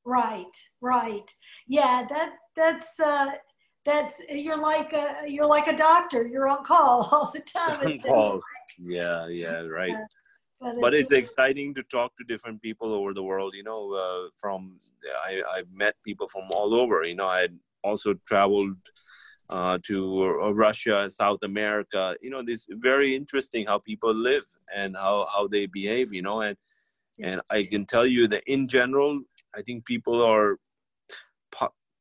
Right 0.05 0.57
right. 0.81 1.31
Yeah 1.67 2.07
that 2.09 2.35
that's 2.57 2.99
uh 2.99 3.33
that's 3.85 4.23
you're 4.31 4.61
like 4.61 4.93
a 4.93 5.25
you're 5.29 5.47
like 5.47 5.67
a 5.67 5.77
doctor. 5.77 6.27
You're 6.27 6.49
on 6.49 6.65
call 6.65 7.09
all 7.13 7.31
the 7.33 7.41
time 7.41 7.87
on 7.87 7.99
call. 8.07 8.41
yeah 8.79 9.27
yeah 9.29 9.61
right. 9.61 9.93
Uh, 9.93 10.07
but, 10.63 10.81
but 10.81 10.95
it's, 10.95 11.11
it's, 11.11 11.19
exciting 11.19 11.75
to 11.75 11.83
talk 11.85 12.17
to 12.17 12.25
different 12.25 12.61
people 12.63 12.93
over 12.95 13.13
the 13.13 13.23
world 13.23 13.53
you 13.55 13.63
know 13.63 13.93
uh, 13.95 14.29
from 14.37 14.79
I, 15.27 15.43
i've 15.55 15.73
met 15.73 15.95
people 16.05 16.29
from 16.29 16.45
all 16.55 16.75
over 16.75 17.05
you 17.05 17.15
know 17.15 17.27
i 17.27 17.49
also 17.85 18.15
traveled 18.27 18.77
uh, 19.51 19.79
to 19.83 20.41
uh, 20.43 20.53
Russia, 20.55 21.09
South 21.11 21.43
America. 21.43 22.17
You 22.23 22.31
know, 22.31 22.43
this 22.43 22.67
very 22.71 23.15
interesting 23.15 23.67
how 23.67 23.79
people 23.79 24.15
live 24.15 24.45
and 24.75 24.97
how, 24.97 25.27
how 25.35 25.47
they 25.47 25.67
behave. 25.67 26.13
You 26.13 26.23
know, 26.23 26.41
and 26.41 26.57
and 27.21 27.41
I 27.51 27.65
can 27.65 27.85
tell 27.85 28.07
you 28.07 28.27
that 28.29 28.43
in 28.47 28.69
general, 28.69 29.21
I 29.55 29.63
think 29.63 29.85
people 29.85 30.23
are 30.23 30.57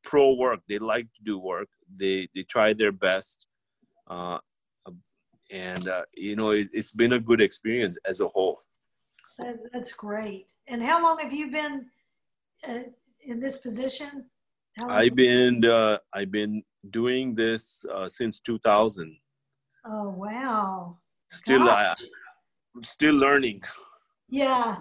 pro 0.04 0.34
work. 0.36 0.62
They 0.67 0.80
like 0.80 1.08
to 1.15 1.24
do 1.24 1.38
work. 1.38 1.67
They 1.93 2.30
they 2.34 2.43
try 2.43 2.74
their 2.74 2.93
best, 2.93 3.45
uh, 4.08 4.38
and 5.52 5.88
uh, 5.88 6.04
you 6.16 6.36
know, 6.36 6.52
it, 6.52 6.70
has 6.74 6.92
been 6.92 7.14
a 7.14 7.20
good 7.20 7.42
experience 7.42 7.98
as 8.06 8.22
a 8.22 8.28
whole. 8.28 8.62
that's 9.74 9.94
great. 9.94 10.54
And 10.68 10.82
how 10.82 11.02
long 11.02 11.20
have 11.20 11.34
you 11.34 11.52
been 11.52 11.86
uh, 12.68 12.84
in 13.22 13.40
this 13.40 13.60
position? 13.60 14.26
I've 14.88 15.16
been 15.16 15.66
uh, 15.66 15.98
I've 16.14 16.32
been 16.32 16.64
doing 16.90 17.36
this 17.36 17.86
uh, 17.94 18.08
since 18.08 18.40
2000. 18.40 19.18
Oh 19.86 20.10
wow! 20.10 20.98
Still, 21.30 21.64
I, 21.64 21.94
I'm 22.76 22.84
still 22.84 23.16
learning. 23.16 23.62
Yeah, 24.34 24.78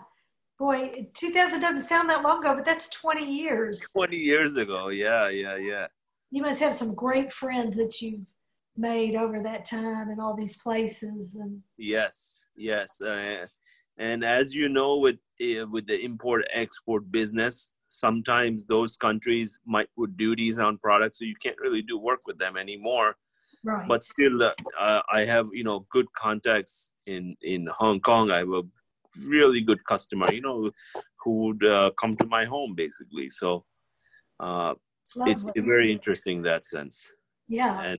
boy, 0.61 1.09
2000 1.13 1.61
doesn't 1.61 1.81
sound 1.81 2.09
that 2.09 2.23
long 2.23 2.39
ago, 2.39 2.55
but 2.55 2.65
that's 2.65 2.89
20 2.91 3.25
years. 3.25 3.81
20 3.93 4.17
years 4.17 4.57
ago, 4.57 4.91
yeah, 4.91 5.29
yeah, 5.29 5.57
yeah. 5.57 5.89
You 6.31 6.43
must 6.43 6.61
have 6.61 6.73
some 6.73 6.95
great 6.95 7.33
friends 7.33 7.77
that 7.77 8.01
you've 8.01 8.21
made 8.81 9.15
over 9.15 9.43
that 9.43 9.65
time 9.65 10.11
in 10.11 10.19
all 10.19 10.35
these 10.35 10.57
places, 10.57 11.35
and 11.35 11.61
yes, 11.79 12.47
yes, 12.57 13.01
uh, 13.01 13.47
and 13.99 14.25
as 14.25 14.55
you 14.55 14.69
know, 14.69 14.99
with 14.99 15.19
uh, 15.43 15.67
with 15.69 15.87
the 15.87 16.01
import 16.03 16.45
export 16.53 17.11
business, 17.13 17.75
sometimes 17.89 18.67
those 18.67 18.97
countries 18.97 19.59
might 19.67 19.89
put 19.97 20.17
duties 20.17 20.59
on 20.59 20.79
products 20.79 21.19
so 21.19 21.25
you 21.25 21.35
can't 21.43 21.59
really 21.59 21.83
do 21.83 21.99
work 21.99 22.21
with 22.27 22.39
them 22.39 22.57
anymore. 22.57 23.17
Right. 23.63 23.87
but 23.87 24.03
still 24.03 24.43
uh, 24.43 24.53
uh, 24.79 25.03
i 25.13 25.21
have 25.21 25.47
you 25.53 25.65
know 25.65 25.85
good 25.91 26.07
contacts 26.15 26.93
in 27.07 27.37
in 27.43 27.67
hong 27.67 28.01
kong. 28.01 28.31
I 28.31 28.39
have 28.39 28.55
a 28.61 28.63
really 29.27 29.61
good 29.61 29.85
customer 29.85 30.33
you 30.33 30.41
know 30.41 30.71
who 31.23 31.33
would 31.45 31.65
uh, 31.65 31.91
come 32.01 32.15
to 32.17 32.27
my 32.27 32.45
home 32.45 32.75
basically. 32.75 33.29
So 33.29 33.65
uh, 34.39 34.75
it's, 35.27 35.45
it's 35.55 35.67
very 35.67 35.93
interesting 35.93 36.39
in 36.39 36.43
that 36.45 36.67
sense. 36.67 37.13
Yeah. 37.49 37.83
And, 37.83 37.99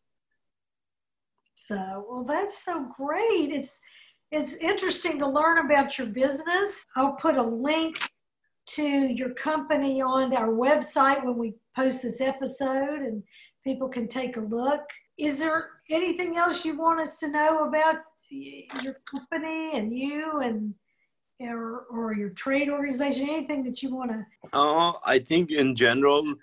so 1.55 2.05
well 2.09 2.23
that's 2.23 2.63
so 2.63 2.87
great 2.97 3.49
it's 3.51 3.79
it's 4.31 4.55
interesting 4.55 5.19
to 5.19 5.27
learn 5.27 5.65
about 5.65 5.97
your 5.97 6.07
business 6.07 6.85
i'll 6.95 7.15
put 7.15 7.35
a 7.35 7.41
link 7.41 7.97
to 8.65 8.83
your 9.13 9.33
company 9.33 10.01
on 10.01 10.33
our 10.35 10.49
website 10.49 11.23
when 11.25 11.37
we 11.37 11.53
post 11.75 12.03
this 12.03 12.21
episode 12.21 12.99
and 12.99 13.23
people 13.63 13.89
can 13.89 14.07
take 14.07 14.37
a 14.37 14.41
look. 14.41 14.81
Is 15.17 15.39
there 15.39 15.69
anything 15.89 16.37
else 16.37 16.65
you 16.65 16.77
want 16.77 16.99
us 16.99 17.19
to 17.19 17.29
know 17.29 17.67
about 17.67 17.95
your 18.29 18.93
company 19.09 19.77
and 19.77 19.93
you 19.93 20.39
and 20.39 20.73
or, 21.39 21.85
or 21.91 22.13
your 22.13 22.29
trade 22.29 22.69
organization? 22.69 23.29
Anything 23.29 23.63
that 23.63 23.81
you 23.81 23.95
want 23.95 24.11
to? 24.11 24.25
Uh, 24.53 24.93
I 25.05 25.19
think 25.19 25.51
in 25.51 25.75
general, 25.75 26.35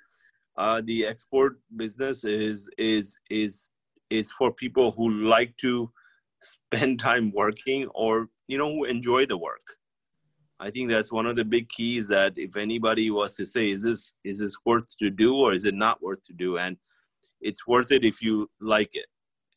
uh, 0.57 0.83
the 0.85 1.07
export 1.07 1.61
business 1.77 2.25
is 2.25 2.68
is 2.79 3.16
is 3.31 3.71
is 4.11 4.31
for 4.31 4.53
people 4.53 4.92
who 4.92 5.11
like 5.11 5.57
to 5.59 5.90
spend 6.42 6.99
time 6.99 7.33
working 7.35 7.87
or 7.94 8.29
you 8.47 8.59
know 8.59 8.73
who 8.73 8.85
enjoy 8.85 9.27
the 9.27 9.37
work 9.37 9.79
I 10.61 10.71
think 10.71 10.90
that's 10.90 11.12
one 11.12 11.27
of 11.27 11.37
the 11.37 11.44
big 11.44 11.68
keys 11.68 12.09
that 12.09 12.33
if 12.37 12.57
anybody 12.57 13.11
was 13.11 13.37
to 13.37 13.47
say, 13.47 13.71
is 13.71 13.83
this 13.83 14.14
is 14.25 14.40
this 14.40 14.57
worth 14.64 14.97
to 14.99 15.11
do 15.11 15.37
or 15.37 15.55
is 15.55 15.64
it 15.64 15.75
not 15.75 16.03
worth 16.03 16.23
to 16.25 16.33
do? 16.33 16.59
And 16.59 16.77
it's 17.40 17.66
worth 17.66 17.92
it 17.92 18.05
if 18.05 18.21
you 18.21 18.51
like 18.61 18.90
it, 18.94 19.07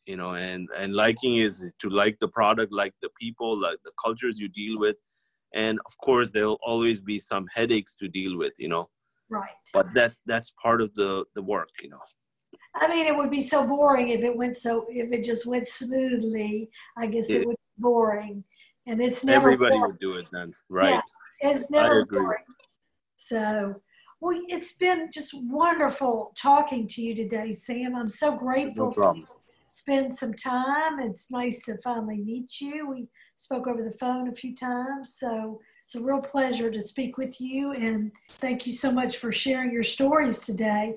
you 0.05 0.15
know. 0.15 0.35
And 0.35 0.69
and 0.77 0.93
liking 0.93 1.37
is 1.37 1.71
to 1.79 1.89
like 1.89 2.19
the 2.19 2.27
product, 2.27 2.71
like 2.71 2.93
the 3.01 3.09
people, 3.19 3.59
like 3.59 3.79
the 3.83 3.91
cultures 4.03 4.39
you 4.39 4.47
deal 4.49 4.79
with, 4.79 4.97
and 5.55 5.79
of 5.87 5.97
course 6.03 6.31
there'll 6.31 6.59
always 6.63 7.01
be 7.01 7.17
some 7.17 7.47
headaches 7.53 7.95
to 7.95 8.07
deal 8.07 8.37
with, 8.37 8.53
you 8.59 8.69
know. 8.69 8.89
Right. 9.29 9.49
But 9.73 9.87
that's 9.95 10.21
that's 10.27 10.53
part 10.61 10.81
of 10.81 10.93
the 10.93 11.25
the 11.33 11.41
work, 11.41 11.69
you 11.81 11.89
know. 11.89 12.01
I 12.75 12.87
mean, 12.87 13.05
it 13.05 13.15
would 13.15 13.31
be 13.31 13.41
so 13.41 13.67
boring 13.67 14.09
if 14.09 14.21
it 14.21 14.35
went 14.35 14.55
so 14.55 14.85
if 14.89 15.11
it 15.11 15.23
just 15.23 15.45
went 15.45 15.67
smoothly. 15.67 16.69
I 16.97 17.07
guess 17.07 17.29
it, 17.29 17.41
it 17.41 17.47
would 17.47 17.55
be 17.55 17.81
boring. 17.81 18.43
And 18.87 19.01
it's 19.01 19.23
never 19.23 19.47
everybody 19.47 19.77
boring. 19.77 19.91
would 19.91 19.99
do 19.99 20.13
it 20.13 20.25
then 20.31 20.53
right. 20.69 21.01
Yeah, 21.41 21.51
it's 21.51 21.69
never 21.69 22.05
boring. 22.05 22.43
So 23.17 23.81
well 24.21 24.39
it's 24.47 24.77
been 24.77 25.09
just 25.11 25.33
wonderful 25.49 26.31
talking 26.37 26.87
to 26.87 27.01
you 27.01 27.13
today 27.13 27.53
sam. 27.53 27.95
I'm 27.95 28.09
so 28.09 28.37
grateful 28.37 28.87
no 28.87 28.91
problem. 28.91 29.27
spend 29.67 30.15
some 30.15 30.33
time. 30.33 30.99
It's 30.99 31.29
nice 31.29 31.65
to 31.65 31.77
finally 31.83 32.17
meet 32.17 32.61
you. 32.61 32.89
We 32.89 33.07
spoke 33.35 33.67
over 33.67 33.83
the 33.83 33.97
phone 33.97 34.29
a 34.29 34.35
few 34.35 34.55
times 34.55 35.15
so 35.17 35.59
it's 35.83 35.95
a 35.95 36.01
real 36.01 36.21
pleasure 36.21 36.71
to 36.71 36.81
speak 36.81 37.17
with 37.17 37.41
you. 37.41 37.73
And 37.73 38.11
thank 38.29 38.65
you 38.65 38.71
so 38.71 38.91
much 38.91 39.17
for 39.17 39.33
sharing 39.33 39.73
your 39.73 39.83
stories 39.83 40.39
today 40.39 40.95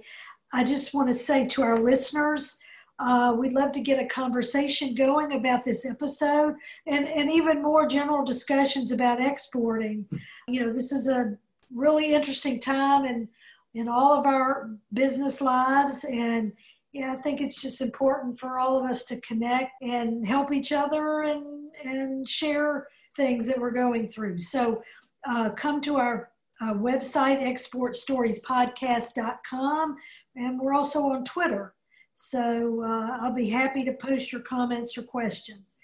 i 0.55 0.65
just 0.65 0.95
want 0.95 1.09
to 1.09 1.15
say 1.15 1.47
to 1.47 1.63
our 1.63 1.79
listeners 1.79 2.59
uh, 3.01 3.35
we'd 3.37 3.53
love 3.53 3.73
to 3.73 3.81
get 3.81 4.01
a 4.01 4.07
conversation 4.07 4.95
going 4.95 5.33
about 5.33 5.65
this 5.65 5.85
episode 5.85 6.55
and, 6.87 7.07
and 7.09 7.31
even 7.31 7.61
more 7.61 7.87
general 7.89 8.25
discussions 8.25 8.93
about 8.93 9.21
exporting. 9.21 10.07
You 10.47 10.65
know, 10.65 10.73
this 10.73 10.93
is 10.93 11.09
a 11.09 11.37
really 11.75 12.15
interesting 12.15 12.61
time 12.61 13.05
in, 13.05 13.29
in 13.75 13.89
all 13.89 14.13
of 14.13 14.27
our 14.27 14.71
business 14.93 15.41
lives. 15.41 16.05
And 16.05 16.53
yeah, 16.93 17.17
I 17.19 17.21
think 17.21 17.41
it's 17.41 17.61
just 17.61 17.81
important 17.81 18.39
for 18.39 18.61
all 18.61 18.79
of 18.79 18.89
us 18.89 19.05
to 19.07 19.21
connect 19.23 19.73
and 19.83 20.27
help 20.27 20.53
each 20.53 20.71
other 20.71 21.23
and 21.23 21.55
and 21.85 22.29
share 22.29 22.87
things 23.17 23.47
that 23.47 23.59
we're 23.59 23.73
going 23.73 24.07
through. 24.07 24.39
So 24.39 24.83
uh, 25.27 25.51
come 25.51 25.81
to 25.83 25.97
our 25.97 26.31
uh, 26.61 26.75
website, 26.75 27.43
exportstoriespodcast.com, 27.43 29.97
and 30.37 30.61
we're 30.61 30.75
also 30.75 31.05
on 31.05 31.25
Twitter. 31.25 31.75
So 32.13 32.85
uh, 32.85 33.17
I'll 33.21 33.35
be 33.35 33.51
happy 33.51 33.83
to 33.85 33.95
post 33.95 34.31
your 34.33 34.43
comments 34.43 34.97
or 34.97 35.03
questions. 35.03 35.79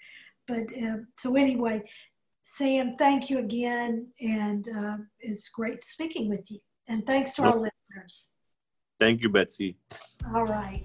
But 0.47 0.67
uh, 0.81 0.99
so 1.17 1.35
anyway, 1.35 1.83
Sam, 2.43 2.95
thank 2.97 3.29
you 3.29 3.39
again, 3.39 4.07
and 4.21 4.69
uh, 4.75 4.97
it's 5.19 5.49
great 5.49 5.83
speaking 5.83 6.29
with 6.29 6.49
you. 6.49 6.59
And 6.87 7.05
thanks 7.05 7.35
to 7.35 7.43
our 7.43 7.55
listeners. 7.55 8.31
Thank 8.99 9.21
you, 9.21 9.29
Betsy. 9.29 9.77
All 10.33 10.45
right. 10.45 10.83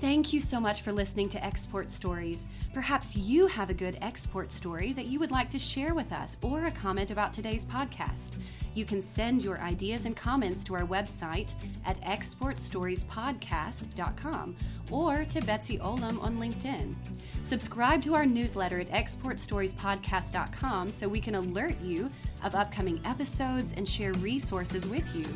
Thank 0.00 0.32
you 0.32 0.40
so 0.40 0.58
much 0.58 0.80
for 0.80 0.92
listening 0.92 1.28
to 1.28 1.44
Export 1.44 1.90
Stories. 1.90 2.46
Perhaps 2.72 3.14
you 3.14 3.46
have 3.48 3.68
a 3.68 3.74
good 3.74 3.98
export 4.00 4.50
story 4.50 4.94
that 4.94 5.08
you 5.08 5.18
would 5.18 5.30
like 5.30 5.50
to 5.50 5.58
share 5.58 5.92
with 5.92 6.10
us 6.10 6.38
or 6.40 6.64
a 6.64 6.70
comment 6.70 7.10
about 7.10 7.34
today's 7.34 7.66
podcast. 7.66 8.38
You 8.74 8.86
can 8.86 9.02
send 9.02 9.44
your 9.44 9.60
ideas 9.60 10.06
and 10.06 10.16
comments 10.16 10.64
to 10.64 10.74
our 10.74 10.86
website 10.86 11.52
at 11.84 12.00
exportstoriespodcast.com 12.00 14.56
or 14.90 15.26
to 15.26 15.40
Betsy 15.42 15.76
Olam 15.76 16.18
on 16.22 16.38
LinkedIn. 16.38 16.94
Subscribe 17.42 18.02
to 18.04 18.14
our 18.14 18.24
newsletter 18.24 18.80
at 18.80 18.90
exportstoriespodcast.com 18.92 20.92
so 20.92 21.08
we 21.08 21.20
can 21.20 21.34
alert 21.34 21.78
you 21.82 22.10
of 22.42 22.54
upcoming 22.54 23.02
episodes 23.04 23.74
and 23.76 23.86
share 23.86 24.14
resources 24.14 24.86
with 24.86 25.14
you. 25.14 25.26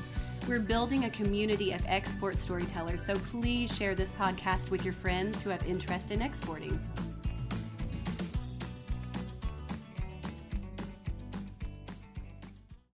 We're 0.47 0.61
building 0.61 1.07
a 1.07 1.11
community 1.11 1.73
of 1.73 1.81
export 1.87 2.37
storytellers, 2.37 3.03
so 3.03 3.15
please 3.15 3.75
share 3.75 3.95
this 3.95 4.13
podcast 4.13 4.71
with 4.71 4.85
your 4.85 4.93
friends 4.93 5.41
who 5.41 5.49
have 5.49 5.67
interest 5.67 6.11
in 6.11 6.21
exporting. 6.21 6.79